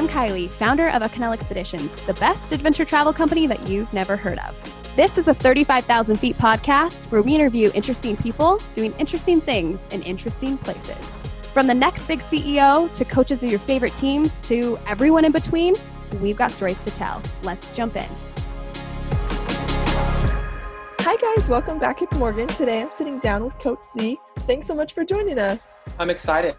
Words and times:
I'm 0.00 0.08
Kylie, 0.08 0.48
founder 0.48 0.88
of 0.88 1.02
Acanela 1.02 1.34
Expeditions, 1.34 2.00
the 2.00 2.14
best 2.14 2.52
adventure 2.52 2.86
travel 2.86 3.12
company 3.12 3.46
that 3.46 3.68
you've 3.68 3.92
never 3.92 4.16
heard 4.16 4.38
of. 4.38 4.56
This 4.96 5.18
is 5.18 5.28
a 5.28 5.34
35,000 5.34 6.16
feet 6.16 6.38
podcast 6.38 7.10
where 7.10 7.20
we 7.20 7.34
interview 7.34 7.70
interesting 7.74 8.16
people 8.16 8.62
doing 8.72 8.94
interesting 8.98 9.42
things 9.42 9.86
in 9.88 10.02
interesting 10.02 10.56
places. 10.56 11.22
From 11.52 11.66
the 11.66 11.74
next 11.74 12.06
big 12.06 12.20
CEO 12.20 12.90
to 12.94 13.04
coaches 13.04 13.44
of 13.44 13.50
your 13.50 13.58
favorite 13.58 13.94
teams 13.94 14.40
to 14.40 14.78
everyone 14.86 15.26
in 15.26 15.32
between, 15.32 15.74
we've 16.22 16.34
got 16.34 16.50
stories 16.50 16.82
to 16.84 16.90
tell. 16.90 17.20
Let's 17.42 17.76
jump 17.76 17.94
in. 17.94 18.08
Hi, 21.00 21.16
guys. 21.34 21.50
Welcome 21.50 21.78
back. 21.78 22.00
It's 22.00 22.14
Morgan. 22.14 22.48
Today 22.48 22.80
I'm 22.80 22.90
sitting 22.90 23.18
down 23.18 23.44
with 23.44 23.58
Coach 23.58 23.84
Z. 23.84 24.16
Thanks 24.46 24.66
so 24.66 24.74
much 24.74 24.94
for 24.94 25.04
joining 25.04 25.38
us. 25.38 25.76
I'm 25.98 26.08
excited. 26.08 26.56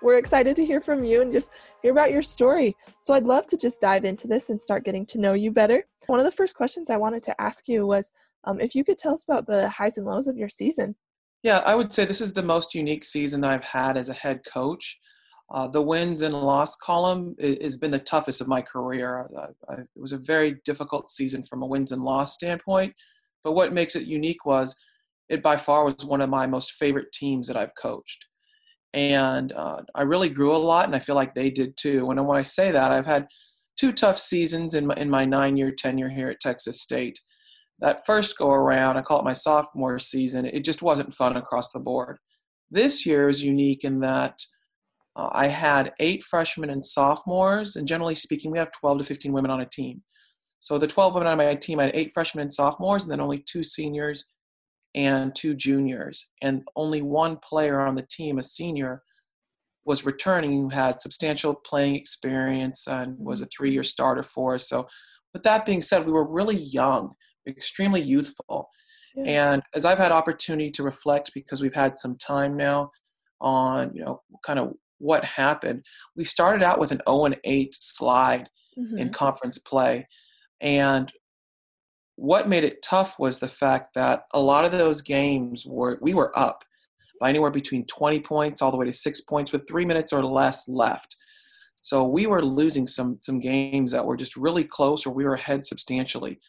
We're 0.00 0.18
excited 0.18 0.54
to 0.56 0.64
hear 0.64 0.80
from 0.80 1.02
you 1.04 1.22
and 1.22 1.32
just 1.32 1.50
hear 1.82 1.92
about 1.92 2.12
your 2.12 2.22
story. 2.22 2.76
So 3.02 3.14
I'd 3.14 3.24
love 3.24 3.46
to 3.48 3.56
just 3.56 3.80
dive 3.80 4.04
into 4.04 4.28
this 4.28 4.50
and 4.50 4.60
start 4.60 4.84
getting 4.84 5.04
to 5.06 5.18
know 5.18 5.32
you 5.32 5.50
better. 5.50 5.86
One 6.06 6.20
of 6.20 6.24
the 6.24 6.32
first 6.32 6.54
questions 6.54 6.88
I 6.88 6.96
wanted 6.96 7.22
to 7.24 7.40
ask 7.40 7.66
you 7.66 7.86
was 7.86 8.12
um, 8.44 8.60
if 8.60 8.74
you 8.74 8.84
could 8.84 8.98
tell 8.98 9.14
us 9.14 9.24
about 9.24 9.46
the 9.46 9.68
highs 9.68 9.98
and 9.98 10.06
lows 10.06 10.28
of 10.28 10.36
your 10.36 10.48
season. 10.48 10.94
Yeah, 11.42 11.62
I 11.66 11.74
would 11.74 11.92
say 11.92 12.04
this 12.04 12.20
is 12.20 12.32
the 12.32 12.42
most 12.42 12.74
unique 12.74 13.04
season 13.04 13.40
that 13.40 13.50
I've 13.50 13.64
had 13.64 13.96
as 13.96 14.08
a 14.08 14.14
head 14.14 14.40
coach. 14.46 15.00
Uh, 15.50 15.66
the 15.66 15.82
wins 15.82 16.20
and 16.20 16.34
loss 16.34 16.76
column 16.76 17.34
has 17.40 17.76
been 17.76 17.90
the 17.90 17.98
toughest 17.98 18.40
of 18.40 18.48
my 18.48 18.60
career. 18.60 19.26
I, 19.36 19.72
I, 19.72 19.74
it 19.80 19.88
was 19.96 20.12
a 20.12 20.18
very 20.18 20.60
difficult 20.64 21.10
season 21.10 21.42
from 21.42 21.62
a 21.62 21.66
wins 21.66 21.90
and 21.90 22.02
loss 22.02 22.34
standpoint. 22.34 22.94
But 23.42 23.52
what 23.52 23.72
makes 23.72 23.96
it 23.96 24.06
unique 24.06 24.44
was 24.44 24.76
it 25.28 25.42
by 25.42 25.56
far 25.56 25.84
was 25.84 26.04
one 26.04 26.20
of 26.20 26.30
my 26.30 26.46
most 26.46 26.72
favorite 26.72 27.12
teams 27.12 27.48
that 27.48 27.56
I've 27.56 27.74
coached. 27.80 28.26
And 28.94 29.52
uh, 29.52 29.82
I 29.94 30.02
really 30.02 30.30
grew 30.30 30.54
a 30.54 30.58
lot, 30.58 30.86
and 30.86 30.96
I 30.96 30.98
feel 30.98 31.14
like 31.14 31.34
they 31.34 31.50
did 31.50 31.76
too. 31.76 32.10
And 32.10 32.26
when 32.26 32.38
I 32.38 32.42
say 32.42 32.70
that, 32.70 32.90
I've 32.90 33.06
had 33.06 33.28
two 33.78 33.92
tough 33.92 34.18
seasons 34.18 34.74
in 34.74 34.86
my, 34.86 34.94
in 34.94 35.10
my 35.10 35.24
nine 35.24 35.56
year 35.56 35.70
tenure 35.70 36.08
here 36.08 36.28
at 36.28 36.40
Texas 36.40 36.80
State. 36.80 37.20
That 37.80 38.04
first 38.06 38.38
go 38.38 38.50
around, 38.50 38.96
I 38.96 39.02
call 39.02 39.20
it 39.20 39.24
my 39.24 39.32
sophomore 39.32 39.98
season, 39.98 40.46
it 40.46 40.64
just 40.64 40.82
wasn't 40.82 41.14
fun 41.14 41.36
across 41.36 41.70
the 41.70 41.80
board. 41.80 42.18
This 42.70 43.06
year 43.06 43.28
is 43.28 43.44
unique 43.44 43.84
in 43.84 44.00
that 44.00 44.40
uh, 45.14 45.28
I 45.32 45.46
had 45.48 45.92
eight 46.00 46.22
freshmen 46.22 46.70
and 46.70 46.84
sophomores, 46.84 47.76
and 47.76 47.86
generally 47.86 48.14
speaking, 48.14 48.50
we 48.50 48.58
have 48.58 48.72
12 48.72 48.98
to 48.98 49.04
15 49.04 49.32
women 49.32 49.50
on 49.50 49.60
a 49.60 49.66
team. 49.66 50.02
So 50.60 50.76
the 50.76 50.86
12 50.86 51.14
women 51.14 51.28
on 51.28 51.38
my 51.38 51.54
team, 51.54 51.78
I 51.78 51.84
had 51.84 51.94
eight 51.94 52.10
freshmen 52.12 52.42
and 52.42 52.52
sophomores, 52.52 53.04
and 53.04 53.12
then 53.12 53.20
only 53.20 53.44
two 53.46 53.62
seniors 53.62 54.24
and 54.94 55.34
two 55.34 55.54
juniors. 55.54 56.30
And 56.42 56.62
only 56.76 57.02
one 57.02 57.36
player 57.36 57.80
on 57.80 57.94
the 57.94 58.06
team, 58.08 58.38
a 58.38 58.42
senior, 58.42 59.02
was 59.84 60.04
returning 60.04 60.52
who 60.52 60.68
had 60.68 61.00
substantial 61.00 61.54
playing 61.54 61.96
experience 61.96 62.86
and 62.86 63.16
was 63.18 63.40
a 63.40 63.44
mm-hmm. 63.44 63.48
three 63.56 63.72
year 63.72 63.82
starter 63.82 64.22
for 64.22 64.54
us. 64.54 64.68
So, 64.68 64.86
with 65.32 65.42
that 65.44 65.66
being 65.66 65.82
said, 65.82 66.06
we 66.06 66.12
were 66.12 66.26
really 66.26 66.56
young, 66.56 67.14
extremely 67.46 68.00
youthful. 68.00 68.68
Yeah. 69.14 69.52
And 69.52 69.62
as 69.74 69.84
I've 69.84 69.98
had 69.98 70.12
opportunity 70.12 70.70
to 70.72 70.82
reflect 70.82 71.32
because 71.34 71.62
we've 71.62 71.74
had 71.74 71.96
some 71.96 72.16
time 72.16 72.56
now 72.56 72.90
on, 73.40 73.92
you 73.94 74.04
know, 74.04 74.22
kind 74.44 74.58
of 74.58 74.72
what 74.98 75.24
happened, 75.24 75.84
we 76.16 76.24
started 76.24 76.62
out 76.62 76.80
with 76.80 76.92
an 76.92 77.00
0 77.08 77.26
and 77.26 77.36
8 77.44 77.74
slide 77.74 78.48
mm-hmm. 78.78 78.98
in 78.98 79.10
conference 79.10 79.58
play. 79.58 80.06
And 80.60 81.12
what 82.18 82.48
made 82.48 82.64
it 82.64 82.82
tough 82.82 83.16
was 83.16 83.38
the 83.38 83.46
fact 83.46 83.94
that 83.94 84.24
a 84.34 84.40
lot 84.40 84.64
of 84.64 84.72
those 84.72 85.02
games 85.02 85.64
were 85.64 85.98
we 86.02 86.14
were 86.14 86.36
up 86.36 86.64
by 87.20 87.28
anywhere 87.28 87.52
between 87.52 87.86
20 87.86 88.18
points 88.20 88.60
all 88.60 88.72
the 88.72 88.76
way 88.76 88.86
to 88.86 88.92
six 88.92 89.20
points 89.20 89.52
with 89.52 89.68
three 89.68 89.84
minutes 89.84 90.12
or 90.12 90.24
less 90.24 90.68
left. 90.68 91.16
So 91.80 92.02
we 92.02 92.26
were 92.26 92.42
losing 92.42 92.88
some 92.88 93.18
some 93.20 93.38
games 93.38 93.92
that 93.92 94.04
were 94.04 94.16
just 94.16 94.36
really 94.36 94.64
close 94.64 95.06
or 95.06 95.14
we 95.14 95.24
were 95.24 95.34
ahead 95.34 95.64
substantially. 95.64 96.40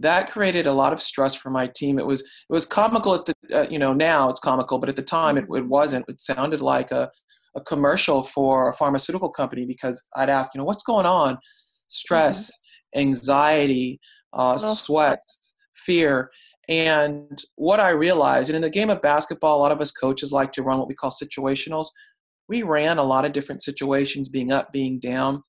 That 0.00 0.30
created 0.30 0.66
a 0.66 0.72
lot 0.72 0.94
of 0.94 1.00
stress 1.02 1.34
for 1.34 1.50
my 1.50 1.66
team. 1.66 1.98
It 1.98 2.06
was 2.06 2.22
it 2.22 2.26
was 2.48 2.64
comical 2.64 3.14
at 3.14 3.26
the 3.26 3.34
uh, 3.52 3.66
you 3.68 3.78
know 3.78 3.92
now 3.92 4.30
it's 4.30 4.40
comical, 4.40 4.78
but 4.78 4.88
at 4.88 4.96
the 4.96 5.02
time 5.02 5.36
it, 5.36 5.44
it 5.50 5.68
wasn't. 5.68 6.06
It 6.08 6.22
sounded 6.22 6.62
like 6.62 6.90
a 6.90 7.10
a 7.54 7.60
commercial 7.60 8.22
for 8.22 8.70
a 8.70 8.72
pharmaceutical 8.72 9.28
company 9.28 9.66
because 9.66 10.08
I'd 10.16 10.30
ask 10.30 10.54
you 10.54 10.58
know 10.58 10.64
what's 10.64 10.84
going 10.84 11.04
on, 11.04 11.36
stress, 11.88 12.50
mm-hmm. 12.50 13.00
anxiety, 13.00 14.00
uh, 14.32 14.58
oh. 14.62 14.74
sweat, 14.74 15.26
fear. 15.74 16.30
And 16.68 17.42
what 17.56 17.80
I 17.80 17.90
realized, 17.90 18.48
and 18.48 18.56
in 18.56 18.62
the 18.62 18.70
game 18.70 18.90
of 18.90 19.02
basketball, 19.02 19.58
a 19.58 19.62
lot 19.62 19.72
of 19.72 19.80
us 19.80 19.90
coaches 19.90 20.32
like 20.32 20.52
to 20.52 20.62
run 20.62 20.78
what 20.78 20.88
we 20.88 20.94
call 20.94 21.10
situationals. 21.10 21.88
We 22.48 22.62
ran 22.62 22.98
a 22.98 23.02
lot 23.02 23.24
of 23.24 23.32
different 23.32 23.62
situations, 23.62 24.28
being 24.28 24.52
up, 24.52 24.72
being 24.72 25.00
down, 25.00 25.42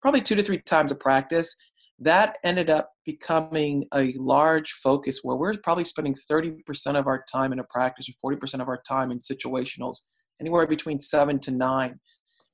probably 0.00 0.20
two 0.20 0.34
to 0.36 0.42
three 0.42 0.60
times 0.62 0.92
a 0.92 0.94
practice. 0.94 1.56
That 1.98 2.38
ended 2.44 2.70
up 2.70 2.92
becoming 3.04 3.84
a 3.92 4.14
large 4.16 4.72
focus 4.72 5.20
where 5.22 5.36
we're 5.36 5.56
probably 5.58 5.84
spending 5.84 6.14
30% 6.14 6.98
of 6.98 7.06
our 7.06 7.24
time 7.30 7.52
in 7.52 7.58
a 7.58 7.64
practice 7.64 8.08
or 8.08 8.32
40% 8.34 8.60
of 8.60 8.68
our 8.68 8.80
time 8.88 9.10
in 9.10 9.18
situationals, 9.18 9.96
anywhere 10.40 10.66
between 10.66 10.98
seven 10.98 11.38
to 11.40 11.50
nine. 11.50 12.00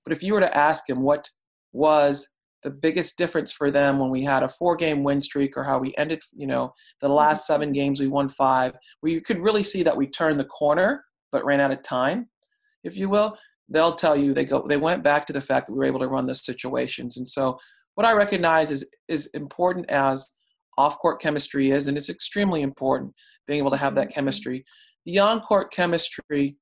But 0.05 0.13
if 0.13 0.23
you 0.23 0.35
were 0.35 0.41
to 0.41 0.57
ask 0.57 0.89
him 0.89 1.03
what 1.03 1.31
was 1.73 2.29
the 2.67 2.71
biggest 2.73 3.17
difference 3.17 3.53
for 3.53 3.71
them 3.71 4.01
when 4.01 4.11
we 4.11 4.25
had 4.25 4.43
a 4.43 4.49
four 4.49 4.75
game 4.75 5.05
win 5.05 5.21
streak 5.21 5.57
or 5.57 5.63
how 5.63 5.79
we 5.79 5.95
ended, 5.97 6.21
you 6.35 6.49
know, 6.49 6.75
the 7.01 7.07
mm-hmm. 7.07 7.15
last 7.15 7.47
seven 7.47 7.71
games 7.71 8.01
we 8.01 8.09
won 8.09 8.29
five, 8.29 8.75
where 9.01 9.13
you 9.13 9.21
could 9.21 9.39
really 9.39 9.63
see 9.63 9.85
that 9.85 9.97
we 9.97 10.09
turned 10.09 10.41
the 10.41 10.45
corner 10.45 11.05
but 11.31 11.45
ran 11.45 11.61
out 11.61 11.71
of 11.71 11.81
time, 11.85 12.29
if 12.83 12.99
you 12.99 13.09
will. 13.09 13.39
They'll 13.69 13.95
tell 13.95 14.17
you 14.17 14.35
they 14.35 14.45
go 14.45 14.65
they 14.67 14.77
went 14.77 15.05
back 15.05 15.27
to 15.27 15.33
the 15.33 15.41
fact 15.41 15.69
that 15.69 15.75
we 15.75 15.79
were 15.79 15.85
able 15.85 16.01
to 16.01 16.09
run 16.09 16.27
the 16.27 16.35
situations. 16.35 17.17
And 17.17 17.29
so 17.29 17.57
what 17.95 18.05
I 18.05 18.13
recognize 18.15 18.73
is 18.73 18.91
is 19.07 19.29
important 19.29 19.89
as 19.89 20.29
off 20.77 20.99
court 20.99 21.21
chemistry 21.21 21.71
is, 21.71 21.87
and 21.87 21.97
it's 21.97 22.11
extremely 22.11 22.63
important 22.63 23.15
being 23.47 23.61
able 23.61 23.71
to 23.71 23.77
have 23.77 23.95
that 23.95 24.09
mm-hmm. 24.09 24.15
chemistry. 24.15 24.65
The 25.05 25.21
on 25.21 25.39
court 25.39 25.73
chemistry 25.73 26.57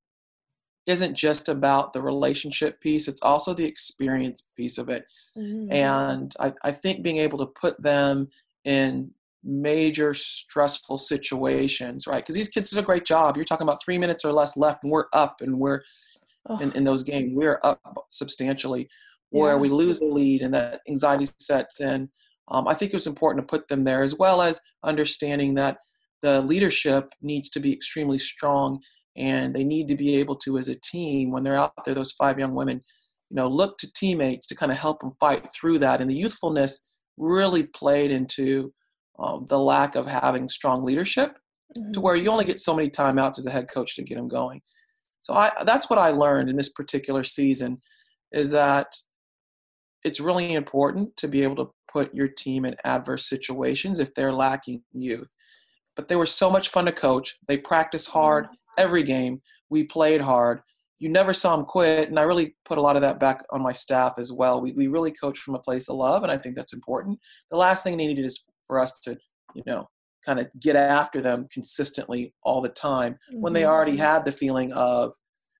isn't 0.86 1.14
just 1.14 1.48
about 1.48 1.92
the 1.92 2.02
relationship 2.02 2.80
piece 2.80 3.08
it's 3.08 3.22
also 3.22 3.54
the 3.54 3.64
experience 3.64 4.48
piece 4.56 4.78
of 4.78 4.88
it 4.88 5.10
mm-hmm. 5.36 5.72
and 5.72 6.34
I, 6.38 6.52
I 6.62 6.70
think 6.70 7.02
being 7.02 7.18
able 7.18 7.38
to 7.38 7.46
put 7.46 7.82
them 7.82 8.28
in 8.64 9.10
major 9.42 10.14
stressful 10.14 10.98
situations 10.98 12.06
right 12.06 12.22
because 12.22 12.34
these 12.34 12.48
kids 12.48 12.70
did 12.70 12.78
a 12.78 12.82
great 12.82 13.04
job 13.04 13.36
you're 13.36 13.44
talking 13.44 13.66
about 13.66 13.82
three 13.84 13.98
minutes 13.98 14.24
or 14.24 14.32
less 14.32 14.56
left 14.56 14.84
and 14.84 14.92
we're 14.92 15.06
up 15.12 15.40
and 15.40 15.58
we're 15.58 15.82
oh. 16.46 16.58
in, 16.60 16.72
in, 16.72 16.84
those 16.84 17.02
games 17.02 17.32
we're 17.34 17.60
up 17.62 18.06
substantially 18.10 18.88
where 19.30 19.52
yeah. 19.52 19.58
we 19.58 19.68
lose 19.68 20.00
the 20.00 20.06
lead 20.06 20.40
and 20.40 20.54
that 20.54 20.80
anxiety 20.88 21.26
sets 21.38 21.78
in 21.78 22.08
um, 22.48 22.66
i 22.66 22.72
think 22.72 22.92
it 22.92 22.96
was 22.96 23.06
important 23.06 23.46
to 23.46 23.50
put 23.50 23.68
them 23.68 23.84
there 23.84 24.02
as 24.02 24.16
well 24.16 24.40
as 24.40 24.62
understanding 24.82 25.54
that 25.54 25.76
the 26.22 26.40
leadership 26.40 27.12
needs 27.20 27.50
to 27.50 27.60
be 27.60 27.70
extremely 27.70 28.18
strong 28.18 28.80
and 29.16 29.54
they 29.54 29.64
need 29.64 29.88
to 29.88 29.96
be 29.96 30.16
able 30.16 30.36
to 30.36 30.58
as 30.58 30.68
a 30.68 30.74
team 30.74 31.30
when 31.30 31.44
they're 31.44 31.56
out 31.56 31.72
there 31.84 31.94
those 31.94 32.12
five 32.12 32.38
young 32.38 32.54
women 32.54 32.80
you 33.30 33.36
know 33.36 33.48
look 33.48 33.78
to 33.78 33.92
teammates 33.92 34.46
to 34.46 34.54
kind 34.54 34.72
of 34.72 34.78
help 34.78 35.00
them 35.00 35.12
fight 35.18 35.48
through 35.48 35.78
that. 35.80 36.00
And 36.00 36.10
the 36.10 36.16
youthfulness 36.16 36.82
really 37.16 37.64
played 37.64 38.10
into 38.10 38.72
um, 39.18 39.46
the 39.48 39.58
lack 39.58 39.94
of 39.94 40.06
having 40.06 40.48
strong 40.48 40.84
leadership 40.84 41.38
mm-hmm. 41.76 41.92
to 41.92 42.00
where 42.00 42.16
you 42.16 42.30
only 42.30 42.44
get 42.44 42.58
so 42.58 42.74
many 42.74 42.90
timeouts 42.90 43.38
as 43.38 43.46
a 43.46 43.50
head 43.50 43.68
coach 43.68 43.96
to 43.96 44.02
get 44.02 44.16
them 44.16 44.28
going. 44.28 44.60
So 45.20 45.34
I, 45.34 45.50
that's 45.64 45.88
what 45.88 45.98
i 45.98 46.10
learned 46.10 46.50
in 46.50 46.56
this 46.56 46.68
particular 46.68 47.24
season 47.24 47.78
is 48.30 48.50
that 48.50 48.94
it's 50.04 50.20
really 50.20 50.52
important 50.52 51.16
to 51.16 51.28
be 51.28 51.42
able 51.42 51.56
to 51.56 51.70
put 51.90 52.14
your 52.14 52.28
team 52.28 52.66
in 52.66 52.76
adverse 52.84 53.26
situations 53.26 53.98
if 53.98 54.14
they're 54.14 54.34
lacking 54.34 54.82
youth. 54.92 55.34
But 55.96 56.08
they 56.08 56.16
were 56.16 56.26
so 56.26 56.50
much 56.50 56.68
fun 56.68 56.84
to 56.84 56.92
coach. 56.92 57.38
They 57.48 57.56
practice 57.56 58.06
hard. 58.08 58.44
Mm-hmm 58.44 58.54
every 58.78 59.02
game. 59.02 59.40
We 59.70 59.84
played 59.84 60.20
hard. 60.20 60.60
You 60.98 61.08
never 61.08 61.34
saw 61.34 61.56
them 61.56 61.66
quit, 61.66 62.08
and 62.08 62.18
I 62.18 62.22
really 62.22 62.56
put 62.64 62.78
a 62.78 62.80
lot 62.80 62.96
of 62.96 63.02
that 63.02 63.20
back 63.20 63.44
on 63.50 63.62
my 63.62 63.72
staff 63.72 64.14
as 64.18 64.32
well. 64.32 64.60
We 64.60 64.72
we 64.72 64.86
really 64.86 65.12
coach 65.12 65.38
from 65.38 65.54
a 65.54 65.60
place 65.60 65.88
of 65.88 65.96
love, 65.96 66.22
and 66.22 66.32
I 66.32 66.38
think 66.38 66.56
that's 66.56 66.72
important. 66.72 67.18
The 67.50 67.56
last 67.56 67.82
thing 67.82 67.96
they 67.96 68.06
needed 68.06 68.24
is 68.24 68.44
for 68.66 68.80
us 68.80 68.98
to, 69.00 69.16
you 69.54 69.62
know, 69.66 69.88
kind 70.24 70.40
of 70.40 70.48
get 70.60 70.76
after 70.76 71.20
them 71.20 71.46
consistently 71.52 72.32
all 72.42 72.60
the 72.62 72.68
time 72.68 73.18
when 73.32 73.52
they 73.52 73.66
already 73.66 73.92
mm-hmm. 73.92 74.02
had 74.02 74.24
the 74.24 74.32
feeling 74.32 74.72
of 74.72 75.12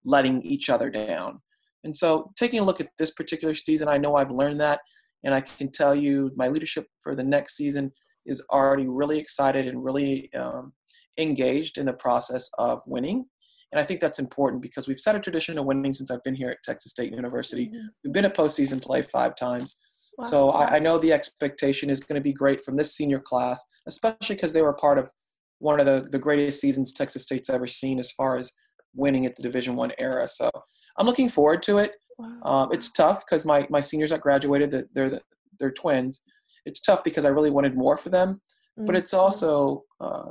letting 0.04 0.42
each 0.42 0.70
other 0.70 0.90
down. 0.90 1.40
And 1.82 1.94
so, 1.94 2.32
taking 2.36 2.60
a 2.60 2.64
look 2.64 2.80
at 2.80 2.88
this 2.98 3.10
particular 3.10 3.54
season, 3.54 3.88
I 3.88 3.98
know 3.98 4.16
I've 4.16 4.30
learned 4.30 4.60
that, 4.60 4.80
and 5.22 5.34
I 5.34 5.42
can 5.42 5.70
tell 5.70 5.94
you 5.94 6.30
my 6.36 6.48
leadership 6.48 6.86
for 7.02 7.14
the 7.14 7.24
next 7.24 7.56
season 7.56 7.92
is 8.26 8.44
already 8.50 8.86
really 8.86 9.18
excited 9.18 9.66
and 9.66 9.84
really 9.84 10.32
um, 10.34 10.72
engaged 11.18 11.78
in 11.78 11.86
the 11.86 11.92
process 11.92 12.50
of 12.58 12.82
winning. 12.86 13.26
And 13.72 13.80
I 13.80 13.84
think 13.84 14.00
that's 14.00 14.18
important 14.18 14.62
because 14.62 14.86
we've 14.86 15.00
set 15.00 15.16
a 15.16 15.20
tradition 15.20 15.58
of 15.58 15.64
winning 15.64 15.92
since 15.92 16.10
I've 16.10 16.22
been 16.22 16.36
here 16.36 16.50
at 16.50 16.62
Texas 16.62 16.92
State 16.92 17.12
University. 17.12 17.66
Mm-hmm. 17.66 17.86
We've 18.04 18.12
been 18.12 18.24
at 18.24 18.36
postseason 18.36 18.80
play 18.80 19.02
five 19.02 19.34
times. 19.34 19.76
Wow. 20.16 20.26
So 20.28 20.50
I, 20.50 20.76
I, 20.76 20.78
know 20.78 20.96
the 20.96 21.12
expectation 21.12 21.90
is 21.90 22.00
going 22.00 22.14
to 22.14 22.22
be 22.22 22.32
great 22.32 22.64
from 22.64 22.76
this 22.76 22.94
senior 22.94 23.18
class, 23.18 23.64
especially 23.88 24.36
because 24.36 24.52
they 24.52 24.62
were 24.62 24.72
part 24.72 24.98
of 24.98 25.10
one 25.58 25.80
of 25.80 25.86
the, 25.86 26.06
the 26.08 26.20
greatest 26.20 26.60
seasons 26.60 26.92
Texas 26.92 27.24
State's 27.24 27.50
ever 27.50 27.66
seen 27.66 27.98
as 27.98 28.12
far 28.12 28.36
as 28.36 28.52
winning 28.94 29.26
at 29.26 29.34
the 29.34 29.42
Division 29.42 29.74
One 29.74 29.90
era. 29.98 30.28
So 30.28 30.50
I'm 30.96 31.06
looking 31.06 31.28
forward 31.28 31.64
to 31.64 31.78
it. 31.78 31.92
Wow. 32.16 32.42
Um, 32.42 32.68
it's 32.72 32.92
tough 32.92 33.24
because 33.26 33.44
my 33.44 33.66
my 33.70 33.80
seniors 33.80 34.10
that 34.10 34.20
graduated, 34.20 34.70
that 34.70 34.94
they're 34.94 35.10
the, 35.10 35.20
they're 35.58 35.72
twins. 35.72 36.22
It's 36.66 36.80
tough 36.80 37.04
because 37.04 37.24
I 37.24 37.30
really 37.30 37.50
wanted 37.50 37.76
more 37.76 37.96
for 37.96 38.08
them, 38.08 38.40
mm-hmm. 38.78 38.86
but 38.86 38.96
it's 38.96 39.14
also 39.14 39.84
uh, 40.00 40.30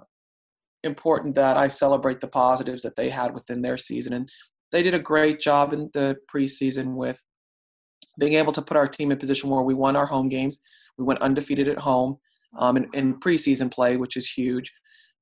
important 0.84 1.36
that 1.36 1.58
I 1.58 1.68
celebrate 1.68 2.22
the 2.22 2.28
positives 2.28 2.84
that 2.84 2.96
they 2.96 3.10
had 3.10 3.34
within 3.34 3.62
their 3.62 3.78
season, 3.78 4.14
and 4.14 4.30
they 4.72 4.84
did 4.84 4.94
a 4.94 5.00
great 5.00 5.40
job 5.40 5.74
in 5.74 5.90
the 5.94 6.18
preseason 6.34 6.96
with 6.96 7.24
being 8.20 8.34
able 8.34 8.52
to 8.54 8.62
put 8.62 8.78
our 8.78 8.88
team 8.88 9.12
in 9.12 9.18
position 9.18 9.50
where 9.50 9.64
we 9.64 9.74
won 9.74 9.96
our 9.96 10.06
home 10.06 10.30
games. 10.30 10.62
We 10.98 11.06
went 11.06 11.22
undefeated 11.22 11.68
at 11.68 11.80
home 11.80 12.18
um, 12.58 12.78
in, 12.78 12.90
in 12.94 13.20
preseason 13.20 13.72
play, 13.72 13.98
which 13.98 14.18
is 14.18 14.30
huge. 14.30 14.72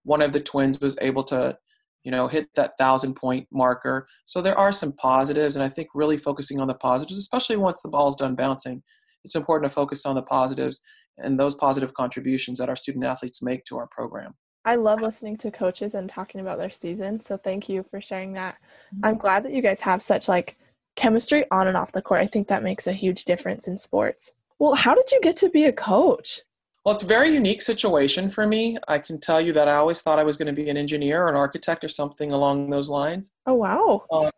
One 0.04 0.22
of 0.22 0.34
the 0.34 0.40
twins 0.40 0.82
was 0.82 0.98
able 1.00 1.24
to 1.26 1.58
you 2.04 2.12
know, 2.12 2.28
hit 2.28 2.48
that 2.56 2.78
thousand 2.78 3.16
point 3.16 3.48
marker. 3.52 4.08
So 4.26 4.42
there 4.42 4.58
are 4.58 4.72
some 4.72 4.94
positives, 4.94 5.56
and 5.56 5.64
I 5.64 5.70
think 5.70 5.90
really 5.94 6.18
focusing 6.18 6.60
on 6.60 6.68
the 6.68 6.74
positives, 6.74 7.20
especially 7.20 7.58
once 7.58 7.82
the 7.82 7.90
ball's 7.90 8.16
done 8.16 8.36
bouncing, 8.36 8.84
it's 9.24 9.36
important 9.36 9.70
to 9.70 9.74
focus 9.74 10.06
on 10.06 10.16
the 10.16 10.22
positives 10.22 10.82
and 11.18 11.40
those 11.40 11.56
positive 11.56 11.94
contributions 11.94 12.58
that 12.60 12.70
our 12.70 12.76
student 12.76 13.06
athletes 13.06 13.42
make 13.42 13.66
to 13.66 13.78
our 13.78 13.88
program. 13.88 14.36
I 14.64 14.76
love 14.76 15.02
listening 15.02 15.38
to 15.38 15.52
coaches 15.52 15.96
and 15.96 16.10
talking 16.10 16.42
about 16.42 16.60
their 16.60 16.70
season. 16.70 17.20
So 17.20 17.38
thank 17.38 17.68
you 17.68 17.84
for 17.90 18.00
sharing 18.00 18.34
that. 18.34 18.56
Mm-hmm. 18.56 19.06
I'm 19.06 19.18
glad 19.18 19.44
that 19.44 19.54
you 19.54 19.62
guys 19.62 19.82
have 19.82 20.02
such 20.02 20.28
like 20.28 20.58
chemistry 20.96 21.46
on 21.52 21.68
and 21.68 21.78
off 21.78 21.92
the 21.92 22.02
court. 22.02 22.22
I 22.22 22.28
think 22.28 22.48
that 22.48 22.64
makes 22.64 22.86
a 22.88 22.94
huge 22.94 23.26
difference 23.26 23.68
in 23.68 23.78
sports. 23.78 24.34
Well, 24.60 24.76
how 24.76 24.94
did 24.94 25.12
you 25.12 25.20
get 25.22 25.38
to 25.38 25.50
be 25.50 25.66
a 25.66 25.74
coach? 25.74 26.42
Well, 26.86 26.96
it's 26.96 27.04
a 27.04 27.08
very 27.08 27.30
unique 27.30 27.62
situation 27.62 28.30
for 28.30 28.48
me. 28.48 28.78
I 28.88 29.00
can 29.00 29.20
tell 29.20 29.40
you 29.40 29.54
that 29.54 29.68
I 29.68 29.76
always 29.76 30.02
thought 30.02 30.20
I 30.20 30.24
was 30.24 30.38
going 30.38 30.54
to 30.54 30.62
be 30.62 30.70
an 30.70 30.78
engineer 30.78 31.24
or 31.24 31.30
an 31.30 31.36
architect 31.36 31.84
or 31.84 31.90
something 31.90 32.32
along 32.32 32.70
those 32.70 32.90
lines. 32.90 33.32
Oh, 33.46 33.56
wow. 33.56 34.06
Uh, 34.12 34.32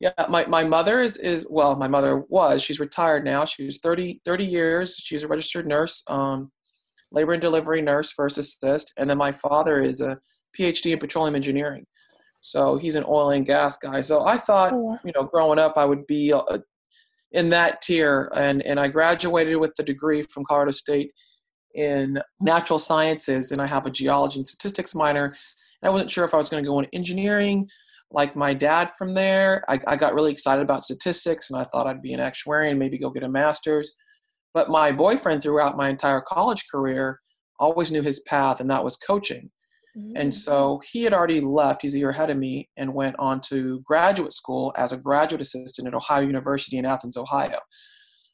yeah, 0.00 0.12
my, 0.30 0.46
my 0.46 0.64
mother 0.64 1.00
is, 1.00 1.18
is, 1.18 1.46
well, 1.50 1.76
my 1.76 1.86
mother 1.86 2.24
was, 2.28 2.62
she's 2.62 2.80
retired 2.80 3.22
now. 3.22 3.44
She 3.44 3.66
was 3.66 3.78
30, 3.78 4.22
30 4.24 4.44
years. 4.46 4.96
She 4.96 5.14
was 5.14 5.24
a 5.24 5.28
registered 5.28 5.66
nurse, 5.66 6.02
um, 6.08 6.50
labor 7.12 7.32
and 7.32 7.42
delivery 7.42 7.82
nurse, 7.82 8.10
first 8.10 8.38
assist. 8.38 8.94
And 8.96 9.10
then 9.10 9.18
my 9.18 9.30
father 9.30 9.78
is 9.78 10.00
a 10.00 10.16
PhD 10.58 10.92
in 10.92 10.98
petroleum 10.98 11.36
engineering. 11.36 11.84
So 12.40 12.78
he's 12.78 12.94
an 12.94 13.04
oil 13.06 13.30
and 13.30 13.44
gas 13.44 13.76
guy. 13.76 14.00
So 14.00 14.24
I 14.24 14.38
thought, 14.38 14.72
oh, 14.72 14.98
you 15.04 15.12
know, 15.14 15.24
growing 15.24 15.58
up, 15.58 15.76
I 15.76 15.84
would 15.84 16.06
be 16.06 16.30
a, 16.30 16.40
in 17.32 17.50
that 17.50 17.82
tier. 17.82 18.32
And, 18.34 18.62
and 18.62 18.80
I 18.80 18.88
graduated 18.88 19.58
with 19.58 19.74
the 19.74 19.82
degree 19.82 20.22
from 20.22 20.44
Colorado 20.46 20.70
State 20.70 21.12
in 21.74 22.22
natural 22.40 22.78
sciences 22.78 23.52
and 23.52 23.60
I 23.60 23.66
have 23.66 23.84
a 23.84 23.90
geology 23.90 24.40
and 24.40 24.48
statistics 24.48 24.94
minor. 24.94 25.26
And 25.26 25.88
I 25.88 25.90
wasn't 25.90 26.10
sure 26.10 26.24
if 26.24 26.32
I 26.32 26.38
was 26.38 26.48
going 26.48 26.64
to 26.64 26.68
go 26.68 26.78
into 26.78 26.92
engineering 26.94 27.68
like 28.10 28.34
my 28.34 28.54
dad 28.54 28.90
from 28.98 29.14
there. 29.14 29.64
I, 29.68 29.80
I, 29.86 29.96
got 29.96 30.14
really 30.14 30.32
excited 30.32 30.62
about 30.62 30.82
statistics 30.82 31.50
and 31.50 31.60
I 31.60 31.64
thought 31.64 31.86
I'd 31.86 32.02
be 32.02 32.12
an 32.12 32.20
actuary 32.20 32.70
and 32.70 32.78
maybe 32.78 32.98
go 32.98 33.10
get 33.10 33.22
a 33.22 33.28
master's. 33.28 33.92
But 34.52 34.68
my 34.68 34.90
boyfriend 34.90 35.42
throughout 35.42 35.76
my 35.76 35.88
entire 35.88 36.20
college 36.20 36.64
career 36.68 37.20
always 37.60 37.92
knew 37.92 38.02
his 38.02 38.20
path, 38.20 38.58
and 38.58 38.70
that 38.70 38.82
was 38.82 38.96
coaching. 38.96 39.50
Mm-hmm. 39.96 40.16
And 40.16 40.34
so 40.34 40.80
he 40.90 41.04
had 41.04 41.12
already 41.12 41.40
left, 41.40 41.82
he's 41.82 41.94
a 41.94 41.98
year 41.98 42.10
ahead 42.10 42.30
of 42.30 42.36
me, 42.36 42.68
and 42.76 42.94
went 42.94 43.16
on 43.18 43.40
to 43.42 43.80
graduate 43.80 44.32
school 44.32 44.72
as 44.76 44.92
a 44.92 44.96
graduate 44.96 45.40
assistant 45.40 45.86
at 45.86 45.94
Ohio 45.94 46.22
University 46.22 46.78
in 46.78 46.86
Athens, 46.86 47.16
Ohio. 47.16 47.58